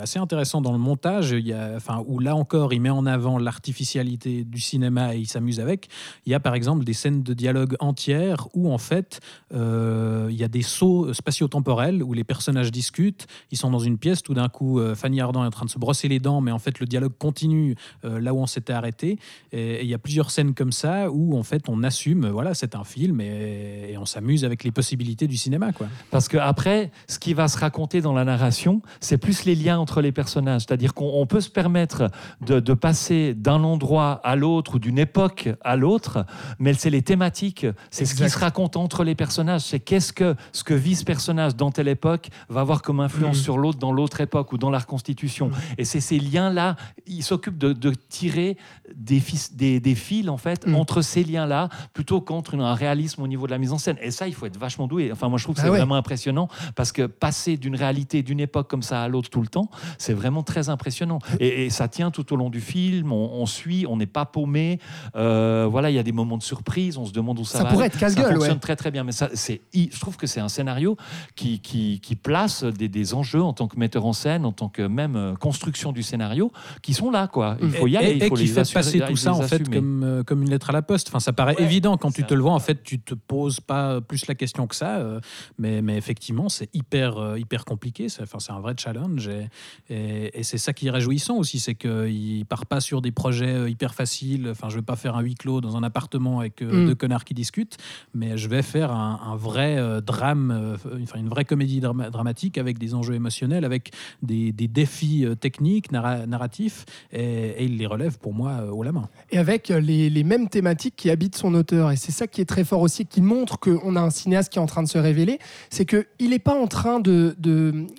assez 0.00 0.18
intéressants 0.18 0.60
dans 0.60 0.72
le 0.72 0.78
montage. 0.78 1.30
Il 1.30 1.46
y 1.46 1.54
a, 1.54 1.72
enfin, 1.76 2.02
où 2.06 2.18
là 2.18 2.36
encore, 2.36 2.74
il 2.74 2.80
met 2.82 2.90
en 2.90 3.06
avant 3.06 3.38
l'artificialité 3.38 4.44
du 4.44 4.60
cinéma 4.60 5.14
et 5.14 5.20
il 5.20 5.26
s'amuse 5.26 5.58
avec. 5.58 5.88
Il 6.26 6.32
y 6.32 6.34
a 6.34 6.40
par 6.40 6.54
exemple 6.54 6.84
des 6.84 6.92
scènes 6.92 7.22
de 7.22 7.32
dialogue 7.32 7.76
entières 7.80 8.48
où 8.52 8.70
en 8.70 8.78
fait 8.78 9.20
il 9.54 10.34
y 10.36 10.44
a 10.44 10.48
des 10.48 10.62
sauts 10.62 11.13
spatio-temporels 11.14 12.02
où 12.02 12.12
les 12.12 12.24
personnages 12.24 12.70
discutent. 12.70 13.26
Ils 13.50 13.58
sont 13.58 13.70
dans 13.70 13.78
une 13.78 13.98
pièce, 13.98 14.22
tout 14.22 14.34
d'un 14.34 14.48
coup, 14.48 14.80
euh, 14.80 14.94
Fanny 14.94 15.20
Ardant 15.20 15.44
est 15.44 15.46
en 15.46 15.50
train 15.50 15.64
de 15.64 15.70
se 15.70 15.78
brosser 15.78 16.08
les 16.08 16.20
dents, 16.20 16.40
mais 16.40 16.50
en 16.50 16.58
fait 16.58 16.80
le 16.80 16.86
dialogue 16.86 17.14
continue 17.18 17.76
euh, 18.04 18.20
là 18.20 18.34
où 18.34 18.38
on 18.38 18.46
s'était 18.46 18.72
arrêté. 18.72 19.18
Et, 19.52 19.82
il 19.82 19.88
y 19.88 19.94
a 19.94 19.98
plusieurs 19.98 20.30
scènes 20.30 20.54
comme 20.54 20.72
ça 20.72 21.10
où 21.10 21.36
en 21.38 21.42
fait 21.42 21.68
on 21.68 21.82
assume, 21.82 22.28
voilà, 22.28 22.54
c'est 22.54 22.74
un 22.74 22.84
film 22.84 23.20
et, 23.20 23.90
et 23.90 23.98
on 23.98 24.06
s'amuse 24.06 24.44
avec 24.44 24.64
les 24.64 24.70
possibilités 24.70 25.26
du 25.26 25.36
cinéma, 25.36 25.72
quoi. 25.72 25.88
Parce 26.10 26.28
que 26.28 26.36
après, 26.36 26.90
ce 27.08 27.18
qui 27.18 27.34
va 27.34 27.48
se 27.48 27.58
raconter 27.58 28.00
dans 28.00 28.12
la 28.12 28.24
narration, 28.24 28.82
c'est 29.00 29.18
plus 29.18 29.44
les 29.44 29.54
liens 29.54 29.78
entre 29.78 30.00
les 30.00 30.12
personnages. 30.12 30.62
C'est-à-dire 30.62 30.94
qu'on 30.94 31.12
on 31.14 31.26
peut 31.26 31.40
se 31.40 31.50
permettre 31.50 32.10
de, 32.40 32.60
de 32.60 32.74
passer 32.74 33.34
d'un 33.34 33.62
endroit 33.62 34.20
à 34.24 34.36
l'autre 34.36 34.76
ou 34.76 34.78
d'une 34.78 34.98
époque 34.98 35.48
à 35.62 35.76
l'autre, 35.76 36.24
mais 36.58 36.74
c'est 36.74 36.90
les 36.90 37.02
thématiques, 37.02 37.66
c'est 37.90 38.04
ce 38.04 38.14
qui 38.14 38.28
se 38.28 38.38
raconte 38.38 38.76
entre 38.76 39.04
les 39.04 39.14
personnages. 39.14 39.62
C'est 39.62 39.80
qu'est-ce 39.80 40.12
que 40.12 40.34
ce 40.52 40.64
que 40.64 40.74
vit 40.74 40.94
ce 41.04 41.06
personnage 41.06 41.54
dans 41.54 41.70
telle 41.70 41.88
époque 41.88 42.28
va 42.48 42.62
avoir 42.62 42.80
comme 42.80 43.00
influence 43.00 43.36
Mhm. 43.36 43.42
sur 43.42 43.58
l'autre 43.58 43.78
dans 43.78 43.92
l'autre 43.92 44.22
époque 44.22 44.52
ou 44.52 44.58
dans 44.58 44.70
la 44.70 44.78
reconstitution. 44.78 45.50
Et 45.76 45.84
c'est 45.84 46.00
ces 46.00 46.18
liens-là, 46.18 46.76
il 47.06 47.22
s'occupe 47.22 47.58
de, 47.58 47.74
de 47.74 47.92
tirer 48.08 48.56
des, 48.96 49.20
fils, 49.20 49.54
des, 49.54 49.80
des 49.80 49.94
fils 49.94 50.28
en 50.28 50.36
fait 50.36 50.66
Mhm. 50.66 50.76
entre 50.76 51.02
ces 51.02 51.24
liens-là 51.24 51.68
plutôt 51.92 52.20
qu'entre 52.20 52.54
un 52.58 52.74
réalisme 52.74 53.22
au 53.22 53.26
niveau 53.26 53.46
de 53.46 53.50
la 53.52 53.58
mise 53.58 53.72
en 53.72 53.78
scène. 53.78 53.96
Et 54.00 54.10
ça, 54.10 54.28
il 54.28 54.34
faut 54.34 54.46
être 54.46 54.58
vachement 54.58 54.86
doué. 54.86 55.10
Enfin, 55.12 55.28
moi, 55.28 55.38
je 55.38 55.44
trouve 55.44 55.56
que 55.56 55.60
Ah 55.60 55.64
c'est 55.64 55.70
ouais. 55.70 55.78
vraiment 55.78 55.96
impressionnant 55.96 56.48
parce 56.76 56.92
que 56.92 57.06
passer 57.06 57.56
d'une 57.56 57.74
réalité, 57.76 58.22
d'une 58.22 58.40
époque 58.40 58.68
comme 58.68 58.82
ça 58.82 59.02
à 59.02 59.08
l'autre 59.08 59.30
tout 59.30 59.40
le 59.42 59.48
temps, 59.48 59.68
c'est 59.98 60.14
vraiment 60.14 60.42
très 60.42 60.68
impressionnant. 60.68 61.18
Et, 61.40 61.66
et 61.66 61.70
ça 61.70 61.88
tient 61.88 62.10
tout 62.10 62.32
au 62.32 62.36
long 62.36 62.50
du 62.50 62.60
film. 62.60 63.12
On, 63.12 63.30
on 63.34 63.46
suit, 63.46 63.86
on 63.88 63.96
n'est 63.96 64.06
pas 64.06 64.24
paumé. 64.26 64.78
Euh, 65.16 65.66
voilà, 65.70 65.90
il 65.90 65.94
y 65.94 65.98
a 65.98 66.02
des 66.02 66.12
moments 66.12 66.38
de 66.38 66.42
surprise. 66.42 66.96
On 66.98 67.04
se 67.06 67.12
demande 67.12 67.38
où 67.38 67.44
ça, 67.44 67.58
Ça 67.58 67.64
va. 67.64 67.70
pourrait 67.70 67.84
aller. 67.84 67.94
être 67.94 68.00
Ça 68.00 68.06
casse-gueule, 68.06 68.32
fonctionne 68.34 68.52
ouais. 68.54 68.58
très 68.60 68.76
très 68.76 68.90
bien. 68.90 69.04
Mais 69.04 69.12
ça, 69.12 69.28
c'est, 69.34 69.60
je 69.74 69.98
trouve 70.00 70.16
que 70.16 70.26
c'est 70.26 70.40
un 70.40 70.48
scénario 70.48 70.96
qui, 71.36 71.60
qui, 71.60 72.00
qui 72.00 72.16
place 72.16 72.64
des, 72.64 72.88
des 72.88 73.14
enjeux 73.14 73.42
en 73.42 73.52
tant 73.52 73.68
que 73.68 73.78
metteur 73.78 74.06
en 74.06 74.12
scène, 74.12 74.44
en 74.44 74.52
tant 74.52 74.68
que 74.68 74.82
même 74.82 75.16
euh, 75.16 75.34
construction 75.34 75.92
du 75.92 76.02
scénario, 76.02 76.52
qui 76.82 76.94
sont 76.94 77.10
là. 77.10 77.26
Quoi. 77.28 77.56
Il 77.62 77.70
faut 77.70 77.86
y 77.86 77.96
aller. 77.96 78.10
et- 78.10 78.16
il 78.24 78.28
faut 78.28 78.36
les 78.36 78.46
fait 78.46 78.60
assurer- 78.60 78.80
passer 78.84 79.00
tout 79.12 79.16
ça 79.16 79.32
en 79.34 79.42
fait 79.42 79.56
assumer. 79.62 79.76
comme, 79.76 80.02
euh, 80.04 80.22
comme 80.22 80.42
une 80.42 80.50
lettre 80.50 80.70
à 80.70 80.72
la 80.72 80.82
poste. 80.82 81.08
Enfin, 81.08 81.20
ça 81.20 81.32
paraît 81.32 81.56
Ouais, 81.56 81.62
évident 81.64 81.96
quand 81.96 82.10
tu 82.12 82.24
te 82.24 82.34
le 82.34 82.40
vois. 82.42 82.52
En 82.52 82.58
fait, 82.60 82.82
tu 82.82 82.98
te 83.00 83.14
poses 83.14 83.60
pas 83.60 84.00
plus 84.00 84.26
la 84.26 84.34
question 84.34 84.66
que 84.66 84.74
ça. 84.74 84.98
euh, 84.98 85.20
mais, 85.58 85.82
mais 85.82 85.96
effectivement, 85.96 86.48
c'est 86.48 86.68
hyper, 86.74 87.18
euh, 87.18 87.38
hyper 87.38 87.64
compliqué. 87.64 88.08
C'est 88.08 88.22
enfin, 88.22 88.38
c'est 88.38 88.52
un 88.52 88.60
vrai 88.60 88.74
challenge. 88.76 89.28
Et, 89.28 89.48
et- 89.90 90.38
et 90.40 90.42
c'est 90.42 90.58
ça 90.58 90.72
qui 90.72 90.86
est 90.86 90.90
réjouissant 90.90 91.36
aussi. 91.36 91.58
C'est 91.58 91.74
qu'il 91.74 92.44
part 92.46 92.66
pas 92.66 92.80
sur 92.80 93.00
des 93.02 93.12
projets 93.12 93.54
euh, 93.54 93.68
hyper 93.70 93.94
faciles. 93.94 94.48
Enfin, 94.50 94.68
je 94.68 94.76
vais 94.76 94.82
pas 94.82 94.96
faire 94.96 95.16
un 95.16 95.20
huis 95.22 95.34
clos 95.34 95.60
dans 95.60 95.76
un 95.76 95.82
appartement 95.82 96.40
avec 96.40 96.62
euh, 96.62 96.82
Mm. 96.84 96.86
deux 96.86 96.94
connards 96.94 97.24
qui 97.24 97.34
discutent. 97.34 97.76
Mais 98.14 98.36
je 98.36 98.48
vais 98.48 98.62
faire 98.62 98.90
un, 98.92 99.20
un 99.24 99.36
vrai 99.36 99.76
euh, 99.78 100.00
drame, 100.00 100.50
euh, 100.50 100.76
enfin, 101.02 101.18
une 101.18 101.28
vraie 101.28 101.44
comédie 101.44 101.80
drama- 101.80 102.10
dramatique 102.10 102.58
avec 102.58 102.78
des 102.78 102.94
enjeux 102.94 103.14
émotionnels, 103.14 103.64
avec 103.64 103.92
des, 104.22 104.52
des 104.52 104.68
défis 104.68 105.24
euh, 105.24 105.34
techniques, 105.34 105.92
narra- 105.92 106.26
narratifs. 106.26 106.84
Et, 107.12 107.22
et 107.22 107.64
il 107.64 107.76
les 107.76 107.86
relève 107.86 108.18
pour 108.18 108.34
moi 108.34 108.50
euh, 108.60 108.63
haut 108.72 108.82
la 108.82 108.92
main. 108.92 109.08
Et 109.30 109.38
avec 109.38 109.70
euh, 109.70 109.80
les, 109.80 110.24
mêmes 110.24 110.48
thématiques 110.48 110.96
qui 110.96 111.10
habitent 111.10 111.36
son 111.36 111.54
auteur. 111.54 111.90
Et 111.90 111.96
c'est 111.96 112.12
ça 112.12 112.26
qui 112.26 112.40
est 112.40 112.46
très 112.46 112.64
fort 112.64 112.80
aussi, 112.80 113.06
qui 113.06 113.20
montre 113.20 113.58
qu'on 113.58 113.96
a 113.96 114.00
un 114.00 114.10
cinéaste 114.10 114.52
qui 114.52 114.58
est 114.58 114.62
en 114.62 114.66
train 114.66 114.82
de 114.82 114.88
se 114.88 114.98
révéler. 114.98 115.38
C'est 115.70 115.84
qu'il 115.84 116.30
n'est 116.30 116.38
pas 116.38 116.54
en 116.54 116.66
train 116.66 117.00
de, 117.00 117.34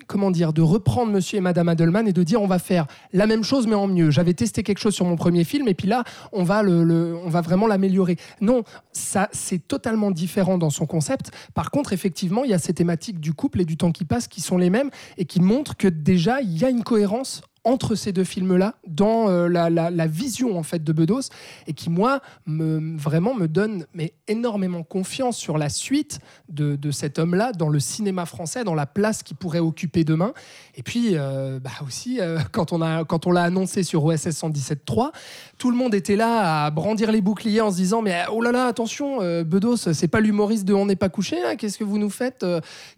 comment 0.06 0.30
dire, 0.30 0.52
de 0.52 0.62
reprendre 0.62 1.12
Monsieur 1.12 1.38
et 1.38 1.40
Madame 1.40 1.68
Adelman 1.68 2.08
et 2.08 2.12
de 2.12 2.22
dire 2.22 2.42
on 2.42 2.46
va 2.46 2.58
faire 2.58 2.86
la 3.12 3.26
même 3.26 3.44
chose 3.44 3.66
mais 3.66 3.74
en 3.74 3.86
mieux. 3.86 4.10
J'avais 4.10 4.34
testé 4.34 4.62
quelque 4.62 4.78
chose 4.78 4.94
sur 4.94 5.04
mon 5.04 5.16
premier 5.16 5.44
film 5.44 5.68
et 5.68 5.74
puis 5.74 5.88
là, 5.88 6.04
on 6.32 6.42
va, 6.42 6.62
on 6.64 7.28
va 7.28 7.40
vraiment 7.40 7.66
l'améliorer. 7.66 8.16
Non, 8.40 8.64
ça 8.92 9.28
c'est 9.32 9.66
totalement 9.66 10.10
différent 10.10 10.58
dans 10.58 10.70
son 10.70 10.86
concept. 10.86 11.30
Par 11.54 11.70
contre, 11.70 11.92
effectivement, 11.92 12.44
il 12.44 12.50
y 12.50 12.54
a 12.54 12.58
ces 12.58 12.74
thématiques 12.74 13.20
du 13.20 13.32
couple 13.32 13.60
et 13.60 13.64
du 13.64 13.76
temps 13.76 13.92
qui 13.92 14.04
passe 14.04 14.28
qui 14.28 14.40
sont 14.40 14.58
les 14.58 14.70
mêmes 14.70 14.90
et 15.16 15.24
qui 15.24 15.40
montrent 15.40 15.76
que 15.76 15.88
déjà, 15.88 16.40
il 16.40 16.56
y 16.58 16.64
a 16.64 16.70
une 16.70 16.84
cohérence 16.84 17.42
entre 17.66 17.96
ces 17.96 18.12
deux 18.12 18.24
films-là 18.24 18.76
dans 18.86 19.28
euh, 19.28 19.48
la, 19.48 20.06
vision 20.06 20.56
en 20.56 20.62
fait 20.62 20.84
de 20.84 20.92
Bedos 20.92 21.28
et 21.66 21.72
qui 21.72 21.90
moi 21.90 22.20
me, 22.46 22.96
vraiment 22.96 23.34
me 23.34 23.48
donne 23.48 23.86
mais 23.92 24.14
énormément 24.28 24.84
confiance 24.84 25.36
sur 25.36 25.58
la 25.58 25.68
suite 25.68 26.20
de, 26.48 26.78
cet 26.92 27.18
homme-là 27.18 27.50
dans 27.50 27.68
le 27.68 27.80
cinéma 27.80 28.24
français, 28.24 28.62
dans 28.62 28.76
la 28.76 28.86
place 28.86 29.24
qu'il 29.24 29.36
pourrait 29.36 29.58
occuper 29.58 30.04
demain. 30.04 30.32
Et 30.76 30.84
puis 30.84 31.10
euh, 31.14 31.58
bah 31.58 31.72
aussi 31.84 32.20
euh, 32.20 32.38
quand 32.52 32.72
on 32.72 32.80
a 32.80 33.04
quand 33.04 33.26
on 33.26 33.32
l'a 33.32 33.42
annoncé 33.42 33.82
sur 33.82 34.04
OSS 34.04 34.28
117.3, 34.28 35.10
tout 35.58 35.72
le 35.72 35.76
monde 35.76 35.92
était 35.92 36.14
là 36.14 36.66
à 36.66 36.70
brandir 36.70 37.10
les 37.10 37.20
boucliers 37.20 37.60
en 37.60 37.72
se 37.72 37.76
disant 37.76 38.00
mais 38.00 38.22
oh 38.30 38.40
là 38.40 38.52
là 38.52 38.66
attention 38.66 39.18
Bedos 39.42 39.92
c'est 39.92 40.08
pas 40.08 40.20
l'humoriste 40.20 40.64
de 40.64 40.72
On 40.72 40.86
n'est 40.86 40.94
pas 40.94 41.08
couché 41.08 41.36
hein, 41.44 41.56
qu'est-ce 41.56 41.78
que 41.78 41.84
vous 41.84 41.98
nous 41.98 42.10
faites 42.10 42.46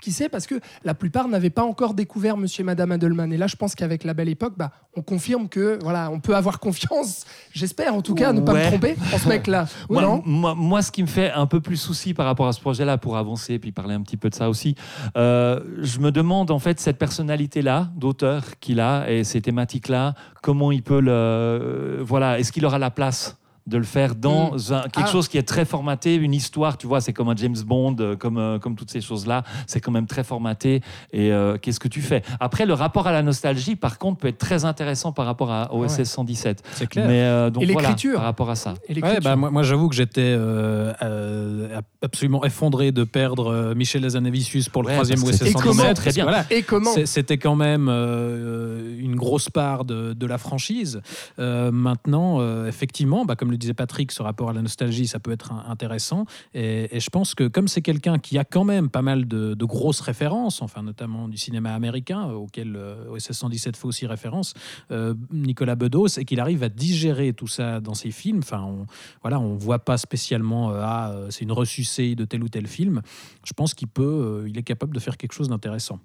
qui 0.02 0.12
sait 0.12 0.28
parce 0.28 0.46
que 0.46 0.60
la 0.84 0.92
plupart 0.92 1.26
n'avaient 1.26 1.48
pas 1.48 1.64
encore 1.64 1.94
découvert 1.94 2.36
Monsieur 2.36 2.60
et 2.60 2.64
Madame 2.64 2.92
Adelman 2.92 3.32
et 3.32 3.38
là 3.38 3.46
je 3.46 3.56
pense 3.56 3.74
qu'avec 3.74 4.04
la 4.04 4.12
belle 4.12 4.28
époque 4.28 4.57
bah, 4.58 4.72
on 4.96 5.02
confirme 5.02 5.48
que 5.48 5.78
voilà, 5.82 6.10
on 6.10 6.18
peut 6.18 6.34
avoir 6.34 6.58
confiance, 6.58 7.24
j'espère 7.52 7.94
en 7.94 8.02
tout 8.02 8.14
cas, 8.14 8.32
ne 8.32 8.40
pas 8.40 8.52
Ouais. 8.52 8.64
me 8.64 8.68
tromper 8.68 8.96
en 9.14 9.18
ce 9.18 9.28
mec-là. 9.28 9.66
Moi, 9.88 10.02
non 10.02 10.22
moi, 10.26 10.54
moi, 10.56 10.82
ce 10.82 10.90
qui 10.90 11.02
me 11.02 11.06
fait 11.06 11.30
un 11.30 11.46
peu 11.46 11.60
plus 11.60 11.76
souci 11.76 12.12
par 12.14 12.26
rapport 12.26 12.48
à 12.48 12.52
ce 12.52 12.60
projet-là, 12.60 12.98
pour 12.98 13.16
avancer 13.16 13.54
et 13.54 13.58
puis 13.60 13.70
parler 13.72 13.94
un 13.94 14.02
petit 14.02 14.16
peu 14.16 14.28
de 14.28 14.34
ça 14.34 14.48
aussi, 14.50 14.74
euh, 15.16 15.60
je 15.80 16.00
me 16.00 16.10
demande 16.10 16.50
en 16.50 16.58
fait 16.58 16.80
cette 16.80 16.98
personnalité-là, 16.98 17.88
d'auteur 17.96 18.42
qu'il 18.60 18.80
a 18.80 19.08
et 19.10 19.22
ces 19.24 19.40
thématiques-là, 19.40 20.14
comment 20.42 20.72
il 20.72 20.82
peut 20.82 21.00
le. 21.00 21.12
euh, 21.12 21.98
voilà, 22.00 22.38
est-ce 22.40 22.50
qu'il 22.52 22.66
aura 22.66 22.78
la 22.78 22.90
place 22.90 23.38
de 23.68 23.76
le 23.78 23.84
faire 23.84 24.14
dans 24.14 24.72
un- 24.72 24.82
quelque 24.82 25.08
Ah. 25.08 25.12
chose 25.12 25.28
qui 25.28 25.38
est 25.38 25.42
très 25.46 25.64
formaté, 25.64 26.14
une 26.14 26.34
histoire, 26.34 26.78
tu 26.78 26.86
vois, 26.86 27.00
c'est 27.00 27.12
comme 27.12 27.28
un 27.28 27.36
James 27.36 27.56
Bond, 27.66 27.96
euh, 28.00 28.16
comme, 28.16 28.38
euh, 28.38 28.58
comme 28.58 28.74
toutes 28.76 28.90
ces 28.90 29.00
choses-là, 29.00 29.44
c'est 29.66 29.80
quand 29.80 29.92
même 29.92 30.06
très 30.06 30.24
formaté. 30.24 30.80
Et 31.12 31.30
euh, 31.32 31.58
qu'est-ce 31.58 31.78
que 31.80 31.88
tu 31.88 32.00
fais? 32.02 32.22
Après, 32.40 32.66
le 32.66 32.72
rapport 32.74 33.06
à 33.06 33.12
la 33.12 33.22
nostalgie, 33.22 33.76
par 33.76 33.98
contre, 33.98 34.18
peut 34.18 34.28
être 34.28 34.38
très 34.38 34.64
intéressant 34.64 35.12
par 35.12 35.26
rapport 35.26 35.50
à 35.52 35.74
OSS 35.74 36.04
117. 36.04 36.62
C'est 36.72 36.86
clair. 36.88 37.06
Mais 37.06 37.20
euh, 37.22 37.50
donc 37.50 37.62
Et 37.62 37.66
voilà, 37.72 37.88
l'écriture? 37.90 38.14
par 38.16 38.24
rapport 38.24 38.50
à 38.50 38.54
ça. 38.56 38.74
Et 38.88 38.88
Ouais, 38.90 38.94
l'écriture? 38.96 39.20
bah, 39.22 39.36
moi, 39.36 39.50
moi, 39.50 39.62
j'avoue 39.62 39.88
que 39.88 39.94
j'étais 39.94 40.20
euh, 40.22 40.92
euh, 41.02 41.80
absolument 42.02 42.44
effondré 42.44 42.90
de 42.92 43.04
perdre 43.04 43.52
euh, 43.52 43.74
Michel 43.74 44.04
Hazanavicius 44.04 44.68
pour 44.68 44.82
le 44.82 44.88
Ouais, 44.88 44.94
troisième 44.94 45.18
OSS 45.22 45.32
c'était- 45.38 45.50
Et 45.50 45.52
117. 45.52 45.62
comment 45.78 45.94
Très 45.94 46.12
bien. 46.12 46.24
voilà, 46.24 46.44
Et 46.50 46.62
comment? 46.62 46.90
C'était 47.04 47.38
quand 47.38 47.56
même 47.56 47.88
euh, 47.90 48.96
une 48.98 49.16
grosse 49.16 49.50
part 49.50 49.84
de, 49.84 50.12
de 50.12 50.26
la 50.26 50.38
franchise. 50.38 51.00
Euh, 51.38 51.70
maintenant, 51.70 52.38
euh, 52.40 52.66
effectivement, 52.68 53.24
bah, 53.24 53.36
comme 53.36 53.50
le 53.50 53.57
disait 53.58 53.74
Patrick, 53.74 54.12
ce 54.12 54.22
rapport 54.22 54.50
à 54.50 54.52
la 54.52 54.62
nostalgie, 54.62 55.06
ça 55.06 55.20
peut 55.20 55.32
être 55.32 55.52
intéressant. 55.52 56.24
Et, 56.54 56.88
je 56.98 57.10
pense 57.10 57.34
que 57.34 57.48
comme 57.48 57.68
c'est 57.68 57.82
quelqu'un 57.82 58.18
qui 58.18 58.38
a 58.38 58.44
quand 58.44 58.64
même 58.64 58.88
pas 58.88 59.02
mal 59.02 59.26
de, 59.26 59.54
grosses 59.68 60.00
références, 60.00 60.62
enfin 60.62 60.82
notamment 60.82 61.28
du 61.28 61.36
cinéma 61.36 61.74
américain, 61.74 62.30
euh, 62.30 62.32
auquel 62.32 62.74
euh, 62.76 63.10
OSS 63.10 63.32
117 63.32 63.76
fait 63.76 63.86
aussi 63.86 64.06
référence, 64.06 64.54
euh, 64.90 65.14
Nicolas 65.30 65.74
Bedos, 65.74 66.18
et 66.18 66.24
qu'il 66.24 66.40
arrive 66.40 66.62
à 66.62 66.68
digérer 66.68 67.32
tout 67.32 67.46
ça 67.46 67.80
dans 67.80 67.94
ses 67.94 68.10
films. 68.10 68.38
Enfin, 68.38 68.62
on, 68.62 68.86
voilà, 69.22 69.38
on 69.40 69.56
voit 69.56 69.78
pas 69.78 69.98
spécialement 69.98 70.70
euh, 70.70 70.80
ah, 70.82 71.10
euh, 71.10 71.26
c'est 71.30 71.44
une 71.44 71.52
ressucée 71.52 72.14
de 72.14 72.24
tel 72.24 72.42
ou 72.42 72.48
tel 72.48 72.66
film. 72.66 73.02
Je 73.44 73.52
pense 73.52 73.74
qu'il 73.74 73.88
peut, 73.88 74.44
il 74.46 74.58
est 74.58 74.62
capable 74.62 74.94
de 74.94 75.00
faire 75.00 75.16
quelque 75.16 75.32
chose 75.32 75.48
d'intéressant. 75.48 76.00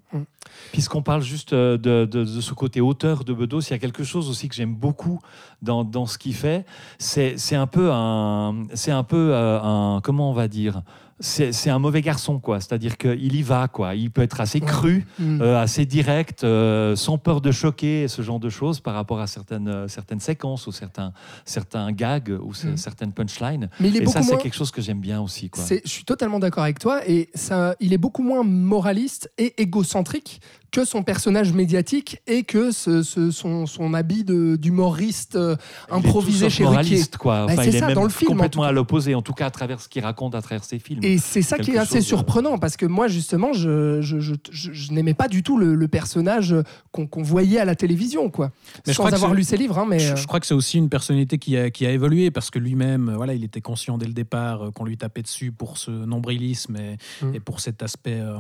Puisqu'on 0.72 1.02
parle 1.02 1.22
juste 1.22 1.54
de 1.54 2.40
ce 2.42 2.54
côté 2.54 2.82
auteur 2.82 3.24
de 3.24 3.34
Bedos, 3.34 3.62
il 3.62 3.72
y 3.72 3.74
a 3.74 3.80
quelque 3.80 4.04
chose 4.04 4.30
aussi 4.30 4.50
que 4.50 4.56
j'aime 4.56 4.76
beaucoup 4.76 5.20
dans, 5.64 5.84
dans 5.84 6.06
ce 6.06 6.18
qu'il 6.18 6.36
fait. 6.36 6.66
C'est 7.00 7.56
un 7.56 7.68
peu 7.68 7.90
un, 7.92 8.66
c'est 8.74 8.92
un 8.92 9.04
peu 9.04 9.32
euh, 9.34 9.60
un, 9.62 10.02
comment 10.04 10.30
on 10.30 10.34
va 10.34 10.48
dire, 10.48 10.82
c'est 11.20 11.70
un 11.70 11.80
mauvais 11.80 12.02
garçon 12.02 12.40
quoi. 12.40 12.60
C'est-à-dire 12.60 12.98
qu'il 12.98 13.34
y 13.36 13.42
va 13.44 13.68
quoi. 13.70 13.96
Il 13.96 14.12
peut 14.12 14.24
être 14.24 14.42
assez 14.42 14.60
cru, 14.60 15.06
Hmm. 15.20 15.42
euh, 15.42 15.62
assez 15.62 15.86
direct, 15.86 16.44
euh, 16.44 16.96
sans 16.96 17.18
peur 17.18 17.40
de 17.40 17.52
choquer, 17.52 18.08
ce 18.08 18.22
genre 18.22 18.40
de 18.40 18.50
choses 18.50 18.80
par 18.82 18.94
rapport 18.96 19.20
à 19.22 19.28
certaines 19.28 19.68
euh, 19.70 19.88
certaines 19.88 20.20
séquences 20.20 20.68
ou 20.68 20.72
certains 20.72 21.14
certains 21.46 21.92
gags 21.92 22.30
ou 22.44 22.50
Mm. 22.52 22.78
certaines 22.78 23.14
punchlines. 23.14 23.70
Mais 23.80 23.90
il 23.90 23.96
est 23.96 24.00
Et 24.00 24.02
beaucoup 24.06 24.18
ça, 24.18 24.24
c'est 24.24 24.38
quelque 24.38 24.56
chose 24.56 24.72
que 24.72 24.82
j'aime 24.82 25.00
bien 25.00 25.22
aussi 25.22 25.50
quoi. 25.50 25.64
Je 25.70 25.90
suis 25.90 26.04
totalement 26.04 26.40
d'accord 26.40 26.64
avec 26.64 26.80
toi 26.80 27.08
et 27.08 27.30
ça, 27.36 27.76
il 27.80 27.94
est 27.94 27.98
beaucoup 27.98 28.24
moins 28.24 28.44
moraliste 28.44 29.32
et 29.38 29.62
égocentrique 29.62 30.42
que 30.74 30.86
son 30.86 31.04
personnage 31.04 31.54
médiatique 31.54 32.20
et 32.26 32.44
que 32.44 32.72
ce, 32.72 33.04
ce- 33.04 33.30
son, 33.30 33.68
son 33.68 33.94
habit 33.94 34.24
de- 34.24 34.56
d'humoriste 34.56 35.36
euh, 35.36 35.56
improvisé 35.92 36.50
chez 36.50 36.64
Ruquier. 36.66 36.72
moraliste, 36.72 37.18
quoi. 37.18 37.46
Bah, 37.46 37.54
Enfin, 37.54 37.62
c'est 37.64 37.70
il 37.70 37.76
est 37.76 37.80
ça, 37.80 37.86
même 37.88 37.96
dans 37.96 38.04
le 38.04 38.10
film, 38.10 38.32
en 38.32 38.36
complètement 38.36 38.64
à 38.64 38.72
l'opposé, 38.72 39.14
en 39.14 39.22
tout 39.22 39.34
cas 39.34 39.46
à 39.46 39.52
travers 39.52 39.80
ce 39.80 39.88
qu'il 39.88 40.04
raconte 40.04 40.34
à 40.34 40.42
travers 40.42 40.64
ses 40.64 40.80
films. 40.80 41.04
Et 41.04 41.20
c'est 41.20 41.44
ça 41.44 41.60
qui 41.60 41.72
est 41.72 41.78
assez 41.78 41.98
chose 41.98 42.04
de- 42.04 42.08
surprenant 42.08 42.58
parce 42.58 42.76
que 42.76 42.88
moi 42.88 43.08
justement 43.08 43.54
je, 43.54 44.02
je, 44.02 44.20
je- 44.20 44.34
je- 44.52 44.74
je 44.74 44.92
n'aimais 44.94 45.14
pas 45.14 45.28
du 45.28 45.44
tout 45.44 45.58
le, 45.60 45.76
le 45.76 45.88
personnage 45.88 46.56
qu'on 46.92 47.08
voyait 47.22 47.60
à 47.60 47.66
la 47.66 47.76
télévision 47.76 48.32
quoi. 48.32 48.52
Mais 48.88 48.94
je 48.94 48.98
Sans 48.98 49.06
avoir 49.06 49.30
c'est- 49.32 49.38
lu 49.38 49.44
ses 49.44 49.58
livres 49.58 49.78
hein, 49.78 49.86
mais 49.88 50.00
Je, 50.00 50.14
euh, 50.14 50.16
je 50.16 50.26
crois 50.26 50.40
que 50.40 50.48
c'est 50.48 50.56
aussi 50.56 50.80
une 50.80 50.90
personnalité 50.90 51.38
qui 51.38 51.56
a, 51.56 51.70
qui 51.70 51.86
a 51.86 51.92
évolué 51.92 52.32
parce 52.32 52.50
que 52.50 52.58
lui-même, 52.58 53.10
euh, 53.10 53.16
voilà, 53.16 53.36
il 53.36 53.44
était 53.44 53.62
conscient 53.62 54.00
dès 54.00 54.08
le 54.08 54.14
départ 54.14 54.64
euh, 54.64 54.72
qu'on 54.72 54.86
lui 54.86 54.98
tapait 54.98 55.22
dessus 55.22 55.52
pour 55.52 55.78
ce 55.78 55.92
nombrilisme 55.92 56.76
et, 56.78 56.98
Mm. 57.22 57.36
et 57.36 57.40
pour 57.40 57.60
cet 57.60 57.84
aspect 57.84 58.20
euh, 58.20 58.36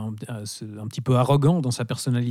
un 0.82 0.88
petit 0.88 1.02
peu 1.02 1.15
arrogant 1.15 1.62
dans 1.62 1.69
sa 1.72 1.86
personnalité. 1.86 2.23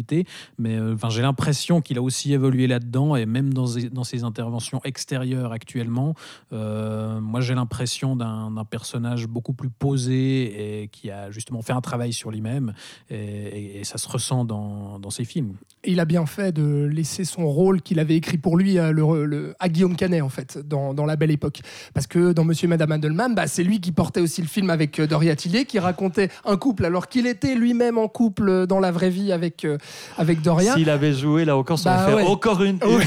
Mais 0.59 0.77
euh, 0.77 0.95
enfin, 0.95 1.11
j'ai 1.11 1.23
l'impression 1.23 1.81
qu'il 1.81 1.99
a 1.99 2.03
aussi 2.03 2.33
évolué 2.33 2.67
là-dedans 2.67 3.17
et 3.17 3.27
même 3.27 3.53
dans, 3.53 3.67
dans 3.93 4.05
ses 4.05 4.25
interventions 4.25 4.81
extérieures 4.85 5.53
actuellement, 5.53 6.15
euh, 6.53 7.21
moi 7.21 7.41
j'ai 7.41 7.55
l'impression 7.55 8.17
d'un 8.17 8.65
personnage 8.69 9.27
beaucoup 9.27 9.53
plus 9.53 9.71
posé 9.71 10.83
et 10.83 10.89
qui 10.89 11.11
a 11.11 11.31
justement 11.31 11.63
fait 11.63 11.73
un 11.73 11.81
travail 11.81 12.13
sur 12.13 12.31
lui-même 12.31 12.73
et, 13.11 13.81
ça 13.85 13.99
se 13.99 14.09
ressent 14.09 14.45
dans, 14.45 14.99
dans 15.01 15.11
ses 15.11 15.25
films. 15.25 15.55
il 15.85 15.99
a 16.01 16.05
bien 16.05 16.25
fait 16.27 16.53
de 16.53 16.85
laisser 16.85 17.25
son 17.25 17.47
rôle 17.49 17.83
qu'il 17.83 17.99
avait 17.99 18.15
écrit 18.17 18.39
pour 18.39 18.57
lui 18.57 18.79
à, 18.79 18.93
le- 18.93 19.25
le- 19.27 19.55
à 19.59 19.69
Guillaume 19.69 19.97
Canet 19.97 20.23
en 20.23 20.29
fait 20.29 20.59
dans, 20.59 20.95
dans 20.95 21.05
La 21.05 21.17
Belle 21.17 21.31
Époque 21.33 21.61
parce 21.95 22.07
que 22.07 22.33
dans 22.33 22.45
Monsieur 22.45 22.67
et 22.67 22.69
Madame 22.69 22.93
Adelman 22.93 23.35
bah, 23.35 23.47
c'est 23.49 23.65
lui 23.65 23.81
qui 23.81 23.93
portait 23.93 24.21
aussi 24.21 24.41
le 24.41 24.47
film 24.49 24.71
avec 24.71 24.99
euh, 25.01 25.07
Doria 25.07 25.35
Tillier 25.37 25.65
qui 25.65 25.79
racontait 25.79 26.29
un 26.45 26.57
couple 26.57 26.85
alors 26.85 27.09
qu'il 27.09 27.27
était 27.27 27.55
lui-même 27.55 27.99
en 27.99 28.09
couple 28.09 28.49
euh, 28.49 28.67
dans 28.67 28.79
la 28.81 28.93
vraie 28.93 29.11
vie 29.11 29.33
avec, 29.33 29.65
euh, 29.65 29.79
avec 30.19 30.43
Doria 30.43 30.75
S'il 30.75 30.91
avait 30.91 31.13
joué, 31.13 31.45
là 31.45 31.57
encore, 31.57 31.79
ça 31.79 31.97
Bah 31.97 32.03
aurait 32.03 32.11
fait 32.23 32.23
ouais. 32.27 32.31
encore 32.33 32.63
une, 32.63 32.79
Oui. 32.87 33.05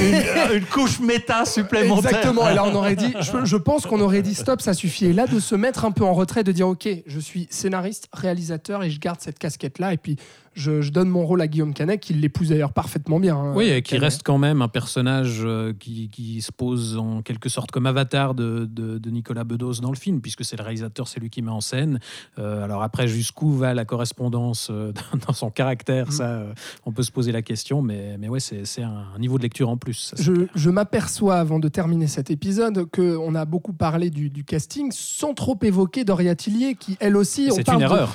une, 0.51 0.57
une 0.57 0.65
couche 0.65 0.99
méta 0.99 1.45
supplémentaire. 1.45 2.11
Exactement. 2.11 2.49
Et 2.49 2.53
là, 2.53 2.63
on 2.65 2.75
aurait 2.75 2.95
dit, 2.95 3.13
je, 3.19 3.45
je 3.45 3.57
pense 3.57 3.85
qu'on 3.85 4.01
aurait 4.01 4.21
dit 4.21 4.35
stop, 4.35 4.61
ça 4.61 4.73
suffit. 4.73 5.05
Et 5.05 5.13
là, 5.13 5.27
de 5.27 5.39
se 5.39 5.55
mettre 5.55 5.85
un 5.85 5.91
peu 5.91 6.03
en 6.03 6.13
retrait, 6.13 6.43
de 6.43 6.51
dire, 6.51 6.67
ok, 6.67 6.87
je 7.05 7.19
suis 7.19 7.47
scénariste, 7.49 8.07
réalisateur, 8.13 8.83
et 8.83 8.89
je 8.89 8.99
garde 8.99 9.19
cette 9.21 9.39
casquette-là. 9.39 9.93
Et 9.93 9.97
puis, 9.97 10.17
je, 10.55 10.81
je 10.81 10.91
donne 10.91 11.09
mon 11.09 11.25
rôle 11.25 11.41
à 11.41 11.47
Guillaume 11.47 11.73
Canet, 11.73 11.99
qui 11.99 12.13
l'épouse 12.13 12.49
d'ailleurs 12.49 12.73
parfaitement 12.73 13.19
bien. 13.19 13.35
hein, 13.37 13.53
Oui, 13.55 13.65
et 13.65 13.81
qui 13.81 13.91
Canet. 13.91 14.03
reste 14.03 14.21
quand 14.23 14.37
même 14.37 14.61
un 14.61 14.67
personnage 14.67 15.41
euh, 15.43 15.73
qui, 15.79 16.09
qui 16.09 16.41
se 16.41 16.51
pose 16.51 16.97
en 16.97 17.21
quelque 17.21 17.49
sorte 17.49 17.71
comme 17.71 17.85
avatar 17.85 18.33
de, 18.35 18.65
de- 18.69 18.97
de 18.97 19.09
Nicolas 19.09 19.43
Bedos 19.43 19.75
dans 19.81 19.91
le 19.91 19.97
film, 19.97 20.21
puisque 20.21 20.43
c'est 20.45 20.57
le 20.57 20.63
réalisateur, 20.63 21.07
c'est 21.07 21.19
lui 21.19 21.29
qui 21.29 21.41
met 21.41 21.51
en 21.51 21.61
scène. 21.61 21.99
Euh, 22.39 22.63
alors 22.63 22.81
après, 22.83 23.07
jusqu'où 23.07 23.51
va 23.51 23.73
la 23.73 23.85
correspondance 23.85 24.69
euh, 24.71 24.91
dans 25.27 25.33
son 25.33 25.49
caractère, 25.51 26.07
Mm. 26.07 26.11
ça, 26.11 26.23
euh, 26.29 26.53
on 26.85 26.91
peut 26.91 27.03
se 27.03 27.11
poser 27.11 27.31
la 27.31 27.41
question, 27.41 27.81
mais, 27.81 28.17
mais 28.19 28.27
ouais, 28.29 28.39
c'est 28.39 28.81
un, 28.83 29.05
niveau 29.19 29.37
de 29.37 29.43
lecture 29.43 29.69
en 29.69 29.77
plus. 29.77 30.13
ça, 30.15 30.23
Je, 30.55 30.69
m'aperçois 30.69 31.35
avant 31.35 31.59
de 31.59 31.67
terminer 31.67 32.07
cet 32.07 32.31
épisode 32.31 32.85
qu'on 32.91 33.33
a 33.35 33.45
beaucoup 33.45 33.73
parlé 33.73 34.09
du, 34.09 34.29
du 34.29 34.43
casting 34.43 34.91
sans 34.91 35.33
trop 35.33 35.57
évoquer 35.63 36.03
Doria 36.03 36.35
Tillier 36.35 36.75
qui 36.75 36.97
elle 36.99 37.15
aussi 37.17 37.47
on 37.51 37.55
C'est 37.55 37.67
une 37.69 37.79
de- 37.79 37.83
erreur. 37.83 38.13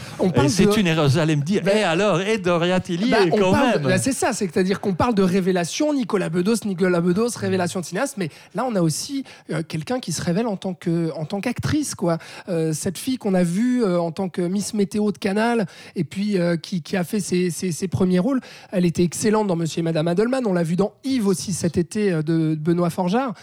c'est 0.48 0.66
de- 0.66 0.78
une 0.78 0.86
erreur. 0.86 1.08
Vous 1.08 1.18
allez 1.18 1.36
me 1.36 1.42
dire, 1.42 1.62
Ben- 1.64 1.76
et 1.78 1.82
alors, 1.82 2.20
et 2.34 2.38
Doria 2.38 2.80
Tillier, 2.80 3.10
Bah, 3.10 3.18
quand 3.38 3.52
parle 3.52 3.70
même. 3.80 3.82
bah, 3.82 3.98
c'est 3.98 4.12
ça, 4.12 4.32
c'est-à-dire 4.32 4.80
qu'on 4.80 4.94
parle 4.94 5.14
de 5.14 5.22
révélation, 5.22 5.92
Nicolas 5.94 6.28
Bedos, 6.28 6.64
Nicolas 6.64 7.00
Bedos, 7.00 7.28
révélation 7.36 7.80
de 7.80 7.84
cinéaste, 7.84 8.16
mais 8.16 8.28
là 8.54 8.64
on 8.68 8.74
a 8.74 8.80
aussi 8.82 9.24
euh, 9.50 9.62
quelqu'un 9.66 10.00
qui 10.00 10.12
se 10.12 10.22
révèle 10.22 10.46
en 10.46 10.56
tant 10.56 10.74
que 10.74 11.10
en 11.16 11.24
tant 11.24 11.40
qu'actrice 11.40 11.94
quoi. 11.94 12.18
Euh, 12.48 12.72
cette 12.72 12.98
fille 12.98 13.18
qu'on 13.18 13.34
a 13.34 13.42
vue 13.42 13.82
euh, 13.84 14.00
en 14.00 14.12
tant 14.12 14.28
que 14.28 14.42
Miss 14.42 14.74
Météo 14.74 15.12
de 15.12 15.18
Canal 15.18 15.66
et 15.96 16.04
puis 16.04 16.36
qui, 16.62 16.82
qui 16.82 16.96
a 16.96 17.04
fait 17.04 17.20
ses, 17.20 17.50
ses- 17.50 17.72
ses 17.72 17.88
premiers 17.88 18.18
rôles, 18.18 18.40
elle 18.72 18.84
était 18.86 19.02
excellente 19.02 19.46
dans 19.46 19.56
Monsieur 19.56 19.80
et 19.80 19.82
Madame 19.82 20.08
Adelman. 20.08 20.46
On 20.46 20.52
l'a 20.52 20.62
vu 20.62 20.76
dans 20.76 20.92
Yves 21.04 21.26
aussi 21.26 21.52
cet 21.52 21.76
été 21.78 22.10
de 22.22 22.54
Benoît 22.54 22.90
Forjard. 22.90 23.34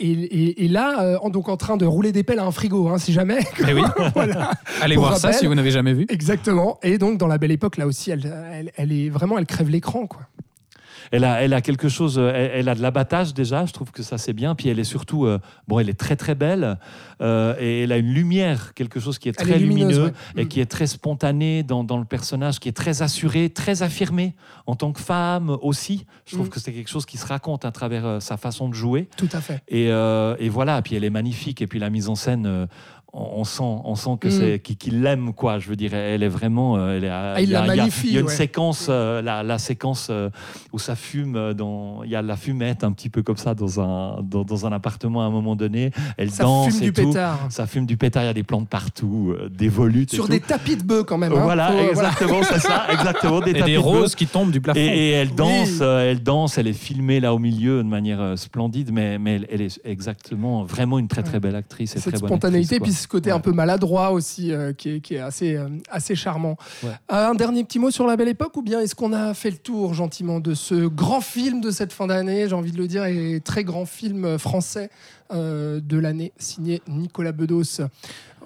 Et, 0.00 0.10
et- 0.12 0.64
et 0.64 0.68
là, 0.68 1.02
euh, 1.02 1.18
en- 1.22 1.30
donc 1.30 1.48
en 1.48 1.56
train 1.56 1.76
de 1.76 1.84
rouler 1.86 2.10
des 2.12 2.22
pelles 2.22 2.38
à 2.38 2.44
un 2.44 2.50
frigo, 2.50 2.88
hein, 2.88 2.98
si 2.98 3.12
jamais. 3.12 3.38
Eh 3.68 3.74
oui, 3.74 3.82
Voilà. 4.14 4.50
allez 4.80 4.94
Pour 4.94 5.04
voir 5.04 5.18
ça 5.18 5.32
si 5.32 5.46
vous 5.46 5.54
n'avez 5.54 5.70
jamais 5.70 5.92
vu. 5.92 6.06
Exactement. 6.08 6.78
Et 6.82 6.98
donc 6.98 7.18
dans 7.18 7.26
la 7.26 7.38
Belle 7.38 7.50
Époque, 7.52 7.76
là 7.76 7.86
aussi, 7.86 8.10
elle, 8.10 8.32
elle, 8.52 8.72
elle 8.76 8.92
est 8.92 9.08
vraiment, 9.10 9.36
elle 9.38 9.46
crève 9.46 9.68
l'écran 9.68 10.06
quoi. 10.06 10.22
Elle 11.12 11.24
a, 11.24 11.42
elle 11.42 11.52
a 11.54 11.60
quelque 11.60 11.88
chose, 11.88 12.18
euh, 12.18 12.30
elle, 12.34 12.50
elle 12.60 12.68
a 12.68 12.74
de 12.74 12.82
l'abattage 12.82 13.34
déjà, 13.34 13.66
je 13.66 13.72
trouve 13.72 13.90
que 13.90 14.02
ça 14.02 14.18
c'est 14.18 14.32
bien. 14.32 14.54
Puis 14.54 14.68
elle 14.68 14.78
est 14.78 14.84
surtout, 14.84 15.26
euh, 15.26 15.38
bon, 15.68 15.78
elle 15.78 15.88
est 15.88 15.98
très 15.98 16.16
très 16.16 16.34
belle 16.34 16.78
euh, 17.20 17.54
et 17.58 17.82
elle 17.82 17.92
a 17.92 17.96
une 17.98 18.12
lumière, 18.12 18.74
quelque 18.74 19.00
chose 19.00 19.18
qui 19.18 19.28
est 19.28 19.32
très 19.32 19.52
est 19.52 19.58
lumineuse, 19.58 19.88
lumineux 19.98 20.04
ouais. 20.36 20.42
et 20.42 20.44
Mm. 20.44 20.48
qui 20.48 20.60
est 20.60 20.66
très 20.66 20.86
spontané 20.86 21.62
dans, 21.62 21.84
dans 21.84 21.98
le 21.98 22.04
personnage, 22.04 22.58
qui 22.60 22.68
est 22.68 22.76
très 22.76 23.02
assuré, 23.02 23.50
très 23.50 23.82
affirmé 23.82 24.34
en 24.66 24.76
tant 24.76 24.92
que 24.92 25.00
femme 25.00 25.50
aussi. 25.62 26.06
Je 26.26 26.34
trouve 26.36 26.46
Mm. 26.46 26.50
que 26.50 26.60
c'est 26.60 26.72
quelque 26.72 26.90
chose 26.90 27.06
qui 27.06 27.18
se 27.18 27.26
raconte 27.26 27.64
à 27.64 27.72
travers 27.72 28.20
sa 28.22 28.36
façon 28.36 28.68
de 28.68 28.74
jouer. 28.74 29.08
Tout 29.16 29.28
à 29.32 29.40
fait. 29.40 29.62
Et, 29.68 29.86
et 29.86 30.48
voilà, 30.48 30.80
puis 30.82 30.94
elle 30.96 31.04
est 31.04 31.10
magnifique. 31.10 31.60
Et 31.62 31.66
puis 31.66 31.78
la 31.78 31.90
mise 31.90 32.08
en 32.08 32.14
scène, 32.14 32.66
on, 33.12 33.44
sent, 33.44 33.62
on 33.62 33.94
sent 33.96 34.10
que 34.20 34.28
Mm. 34.28 34.30
c'est 34.30 34.58
qu'il 34.60 35.02
l'aime, 35.02 35.32
quoi. 35.32 35.58
Je 35.58 35.68
veux 35.68 35.76
dire, 35.76 35.94
elle 35.94 36.22
est 36.22 36.28
vraiment. 36.28 36.76
euh, 36.76 36.96
Elle 36.96 37.04
est, 37.04 37.08
à- 37.08 37.40
il 37.40 37.48
y 37.50 37.54
a- 37.54 37.66
la 37.66 37.66
il 37.66 37.68
y 37.68 37.72
a- 37.72 37.76
magnifie, 37.82 38.06
Il 38.08 38.12
y 38.14 38.16
a 38.16 38.20
une 38.20 38.26
ouais. 38.26 38.32
séquence, 38.32 38.86
euh, 38.88 39.20
la, 39.22 39.42
la 39.42 39.58
séquence 39.58 40.08
euh, 40.10 40.30
où 40.72 40.78
ça 40.78 40.94
fume. 40.94 41.52
Dans, 41.54 42.02
il 42.04 42.10
y 42.10 42.16
a 42.16 42.22
la 42.22 42.36
fumette 42.36 42.84
un 42.84 42.92
petit 42.92 43.08
peu 43.10 43.22
comme 43.22 43.36
ça 43.36 43.54
dans 43.54 43.80
un, 43.80 44.22
dans, 44.22 44.44
dans 44.44 44.66
un 44.66 44.72
appartement 44.72 45.22
à 45.22 45.24
un 45.24 45.30
moment 45.30 45.56
donné. 45.56 45.90
Elle 46.16 46.30
Ça 46.30 46.44
danse 46.44 46.72
fume 46.74 46.82
et 46.82 46.86
du 46.86 46.92
tout. 46.92 47.08
pétard. 47.08 47.38
Ça 47.50 47.66
fume 47.66 47.86
du 47.86 47.96
pétard. 47.96 48.22
Il 48.22 48.26
y 48.26 48.30
a 48.30 48.34
des 48.34 48.42
plantes 48.44 48.68
partout, 48.68 49.34
euh, 49.36 49.48
des 49.48 49.68
volutes. 49.68 50.12
et 50.12 50.16
Sur 50.16 50.26
tout. 50.26 50.30
des 50.32 50.40
tapis 50.40 50.76
de 50.76 50.84
bœufs 50.84 51.02
quand 51.04 51.18
même. 51.18 51.32
hein. 51.32 51.40
Voilà, 51.42 51.72
exactement, 51.90 52.42
c'est 52.42 52.60
ça, 52.60 52.86
exactement. 52.92 53.40
Des 53.40 53.50
Et 53.50 53.54
tapis 53.54 53.72
des 53.72 53.76
de 53.78 53.82
bœufs. 53.82 53.88
roses 53.88 54.14
qui 54.14 54.26
tombent 54.26 54.50
du 54.52 54.60
plafond. 54.60 54.78
Et, 54.80 54.84
et 54.84 55.10
elle 55.10 55.34
danse, 55.34 55.68
Oui. 55.72 55.78
euh, 55.82 56.10
elle 56.10 56.22
danse, 56.22 56.58
elle 56.58 56.68
est 56.68 56.72
filmée 56.72 57.18
là 57.20 57.34
au 57.34 57.38
milieu 57.38 57.78
de 57.78 57.88
manière 57.88 58.20
euh, 58.20 58.36
splendide, 58.36 58.90
mais, 58.92 59.18
mais 59.18 59.34
elle, 59.36 59.46
elle 59.50 59.62
est 59.62 59.80
exactement 59.84 60.62
vraiment 60.64 60.98
une 60.98 61.08
très 61.08 61.22
très 61.22 61.40
belle 61.40 61.56
actrice 61.56 61.96
et 61.96 61.98
Cette 61.98 62.12
très 62.12 62.20
bonne 62.20 62.28
spontanéité, 62.28 62.76
actrice, 62.76 62.99
ce 63.00 63.08
côté 63.08 63.30
un 63.30 63.40
peu 63.40 63.52
maladroit 63.52 64.12
aussi 64.12 64.52
euh, 64.52 64.72
qui, 64.72 64.90
est, 64.90 65.00
qui, 65.00 65.14
est, 65.14 65.20
assez, 65.20 65.56
euh, 65.56 65.68
assez 65.90 66.14
charmant. 66.14 66.56
Ouais. 66.82 66.90
un 67.08 67.34
dernier 67.34 67.64
petit 67.64 67.78
mot 67.78 67.90
sur 67.90 68.06
la 68.06 68.16
belle 68.16 68.28
époque 68.28 68.56
ou 68.56 68.62
bien 68.62 68.80
est-ce 68.80 68.94
qu'on 68.94 69.12
a 69.12 69.34
fait 69.34 69.50
le 69.50 69.58
tour 69.58 69.94
gentiment 69.94 70.40
de 70.40 70.54
ce 70.54 70.86
grand 70.86 71.20
film 71.20 71.60
de 71.60 71.70
cette 71.70 71.92
fin 71.92 72.06
d'année, 72.06 72.48
j'ai 72.48 72.54
envie 72.54 72.72
de 72.72 72.78
le 72.78 72.86
dire, 72.86 73.04
et 73.04 73.40
très 73.44 73.64
grand 73.64 73.86
film 73.86 74.38
français 74.38 74.90
de 75.32 75.98
l'année 75.98 76.32
signé 76.38 76.82
Nicolas 76.88 77.32
Bedos? 77.32 77.82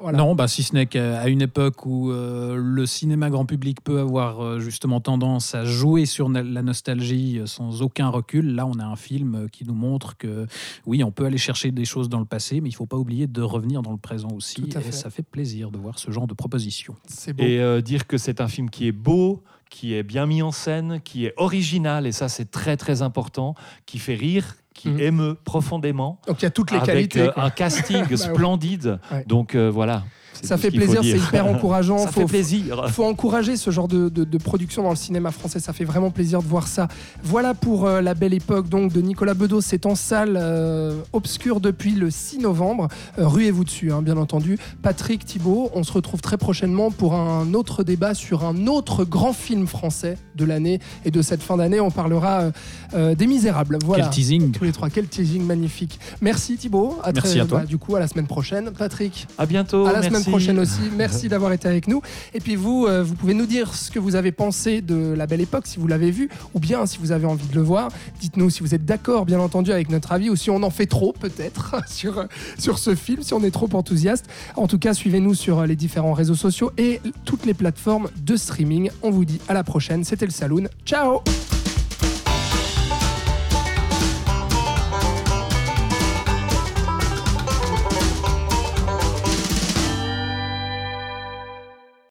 Voilà. 0.00 0.18
Non, 0.18 0.34
bah, 0.34 0.48
si 0.48 0.62
ce 0.62 0.74
n'est 0.74 0.86
qu'à 0.86 1.28
une 1.28 1.42
époque 1.42 1.86
où 1.86 2.10
euh, 2.10 2.56
le 2.56 2.86
cinéma 2.86 3.30
grand 3.30 3.46
public 3.46 3.82
peut 3.82 4.00
avoir 4.00 4.40
euh, 4.40 4.58
justement 4.60 5.00
tendance 5.00 5.54
à 5.54 5.64
jouer 5.64 6.06
sur 6.06 6.28
la 6.28 6.62
nostalgie 6.62 7.38
euh, 7.38 7.46
sans 7.46 7.82
aucun 7.82 8.08
recul, 8.08 8.54
là 8.54 8.66
on 8.66 8.78
a 8.78 8.84
un 8.84 8.96
film 8.96 9.48
qui 9.50 9.64
nous 9.64 9.74
montre 9.74 10.16
que 10.16 10.46
oui, 10.86 11.02
on 11.04 11.10
peut 11.10 11.24
aller 11.24 11.38
chercher 11.38 11.70
des 11.70 11.84
choses 11.84 12.08
dans 12.08 12.18
le 12.18 12.24
passé, 12.24 12.60
mais 12.60 12.68
il 12.68 12.72
ne 12.72 12.76
faut 12.76 12.86
pas 12.86 12.96
oublier 12.96 13.26
de 13.26 13.42
revenir 13.42 13.82
dans 13.82 13.92
le 13.92 13.98
présent 13.98 14.30
aussi. 14.34 14.64
Et 14.86 14.92
ça 14.92 15.10
fait 15.10 15.22
plaisir 15.22 15.70
de 15.70 15.78
voir 15.78 15.98
ce 15.98 16.10
genre 16.10 16.26
de 16.26 16.34
proposition. 16.34 16.96
Et 17.38 17.60
euh, 17.60 17.80
dire 17.80 18.06
que 18.06 18.18
c'est 18.18 18.40
un 18.40 18.48
film 18.48 18.70
qui 18.70 18.86
est 18.86 18.92
beau, 18.92 19.42
qui 19.70 19.94
est 19.94 20.02
bien 20.02 20.26
mis 20.26 20.42
en 20.42 20.52
scène, 20.52 21.00
qui 21.02 21.26
est 21.26 21.34
original, 21.36 22.06
et 22.06 22.12
ça 22.12 22.28
c'est 22.28 22.50
très 22.50 22.76
très 22.76 23.02
important, 23.02 23.54
qui 23.86 23.98
fait 23.98 24.14
rire, 24.14 24.56
qui 24.74 24.90
mmh. 24.90 25.00
émeut 25.00 25.38
profondément. 25.44 26.20
Donc 26.26 26.42
il 26.42 26.44
y 26.44 26.46
a 26.46 26.50
toutes 26.50 26.70
les 26.70 26.76
avec, 26.76 26.88
qualités. 26.88 27.20
Euh, 27.20 27.30
un 27.36 27.50
casting 27.50 28.04
bah, 28.10 28.16
splendide. 28.16 28.98
Ouais. 29.10 29.24
Donc 29.26 29.54
euh, 29.54 29.70
voilà. 29.70 30.02
Ça 30.42 30.56
fait 30.56 30.70
plaisir, 30.70 31.00
c'est 31.02 31.18
hyper 31.18 31.46
encourageant. 31.46 31.98
ça 31.98 32.08
faut, 32.08 32.20
fait 32.20 32.26
plaisir. 32.26 32.82
Il 32.86 32.92
faut 32.92 33.04
encourager 33.04 33.56
ce 33.56 33.70
genre 33.70 33.88
de, 33.88 34.08
de, 34.08 34.24
de, 34.24 34.38
production 34.38 34.82
dans 34.82 34.90
le 34.90 34.96
cinéma 34.96 35.30
français. 35.30 35.60
Ça 35.60 35.72
fait 35.72 35.84
vraiment 35.84 36.10
plaisir 36.10 36.42
de 36.42 36.48
voir 36.48 36.66
ça. 36.66 36.88
Voilà 37.22 37.54
pour 37.54 37.86
euh, 37.86 38.00
la 38.00 38.14
belle 38.14 38.34
époque 38.34 38.68
donc 38.68 38.92
de 38.92 39.00
Nicolas 39.00 39.34
Bedos. 39.34 39.60
C'est 39.60 39.86
en 39.86 39.94
salle 39.94 40.38
euh, 40.40 41.00
obscure 41.12 41.60
depuis 41.60 41.92
le 41.92 42.10
6 42.10 42.38
novembre. 42.38 42.88
Euh, 43.18 43.26
ruez-vous 43.26 43.64
dessus, 43.64 43.92
hein, 43.92 44.02
bien 44.02 44.16
entendu. 44.16 44.58
Patrick 44.82 45.24
Thibault, 45.24 45.70
on 45.74 45.82
se 45.82 45.92
retrouve 45.92 46.20
très 46.20 46.36
prochainement 46.36 46.90
pour 46.90 47.14
un 47.14 47.54
autre 47.54 47.84
débat 47.84 48.14
sur 48.14 48.44
un 48.44 48.66
autre 48.66 49.04
grand 49.04 49.32
film 49.32 49.66
français 49.66 50.18
de 50.34 50.44
l'année 50.44 50.80
et 51.04 51.10
de 51.10 51.22
cette 51.22 51.42
fin 51.42 51.56
d'année. 51.56 51.80
On 51.80 51.90
parlera 51.90 52.50
euh, 52.94 53.14
des 53.14 53.26
Misérables. 53.26 53.78
Voilà. 53.84 54.04
Quel 54.04 54.12
teasing. 54.12 54.52
Tous 54.52 54.64
les 54.64 54.72
trois. 54.72 54.90
Quel 54.90 55.06
teasing 55.06 55.44
magnifique. 55.44 55.98
Merci 56.20 56.56
Thibault. 56.56 56.98
À 57.02 57.12
Merci 57.12 57.32
très, 57.32 57.40
à 57.40 57.46
toi. 57.46 57.58
Bah, 57.60 57.66
du 57.66 57.78
coup, 57.78 57.96
à 57.96 58.00
la 58.00 58.08
semaine 58.08 58.26
prochaine. 58.26 58.70
Patrick. 58.76 59.26
À 59.38 59.46
bientôt. 59.46 59.86
À 59.86 59.92
la 59.92 60.00
Merci. 60.00 60.08
semaine 60.08 60.23
prochaine 60.24 60.58
aussi. 60.58 60.80
Merci 60.96 61.28
d'avoir 61.28 61.52
été 61.52 61.68
avec 61.68 61.88
nous. 61.88 62.02
Et 62.32 62.40
puis 62.40 62.56
vous, 62.56 62.86
euh, 62.86 63.02
vous 63.02 63.14
pouvez 63.14 63.34
nous 63.34 63.46
dire 63.46 63.74
ce 63.74 63.90
que 63.90 63.98
vous 63.98 64.16
avez 64.16 64.32
pensé 64.32 64.80
de 64.80 65.14
La 65.16 65.26
Belle 65.26 65.40
Époque, 65.40 65.66
si 65.66 65.78
vous 65.78 65.86
l'avez 65.86 66.10
vu, 66.10 66.28
ou 66.54 66.60
bien 66.60 66.86
si 66.86 66.98
vous 66.98 67.12
avez 67.12 67.26
envie 67.26 67.46
de 67.46 67.54
le 67.54 67.62
voir. 67.62 67.90
Dites-nous 68.20 68.50
si 68.50 68.60
vous 68.60 68.74
êtes 68.74 68.84
d'accord, 68.84 69.24
bien 69.26 69.40
entendu, 69.40 69.72
avec 69.72 69.90
notre 69.90 70.12
avis, 70.12 70.30
ou 70.30 70.36
si 70.36 70.50
on 70.50 70.62
en 70.62 70.70
fait 70.70 70.86
trop, 70.86 71.12
peut-être, 71.12 71.76
sur, 71.88 72.26
sur 72.58 72.78
ce 72.78 72.94
film, 72.94 73.22
si 73.22 73.34
on 73.34 73.42
est 73.42 73.50
trop 73.50 73.68
enthousiaste. 73.72 74.26
En 74.56 74.66
tout 74.66 74.78
cas, 74.78 74.94
suivez-nous 74.94 75.34
sur 75.34 75.66
les 75.66 75.76
différents 75.76 76.12
réseaux 76.12 76.34
sociaux 76.34 76.72
et 76.78 77.00
toutes 77.24 77.46
les 77.46 77.54
plateformes 77.54 78.08
de 78.22 78.36
streaming. 78.36 78.90
On 79.02 79.10
vous 79.10 79.24
dit 79.24 79.40
à 79.48 79.54
la 79.54 79.64
prochaine. 79.64 80.04
C'était 80.04 80.26
le 80.26 80.32
Saloon. 80.32 80.64
Ciao 80.84 81.22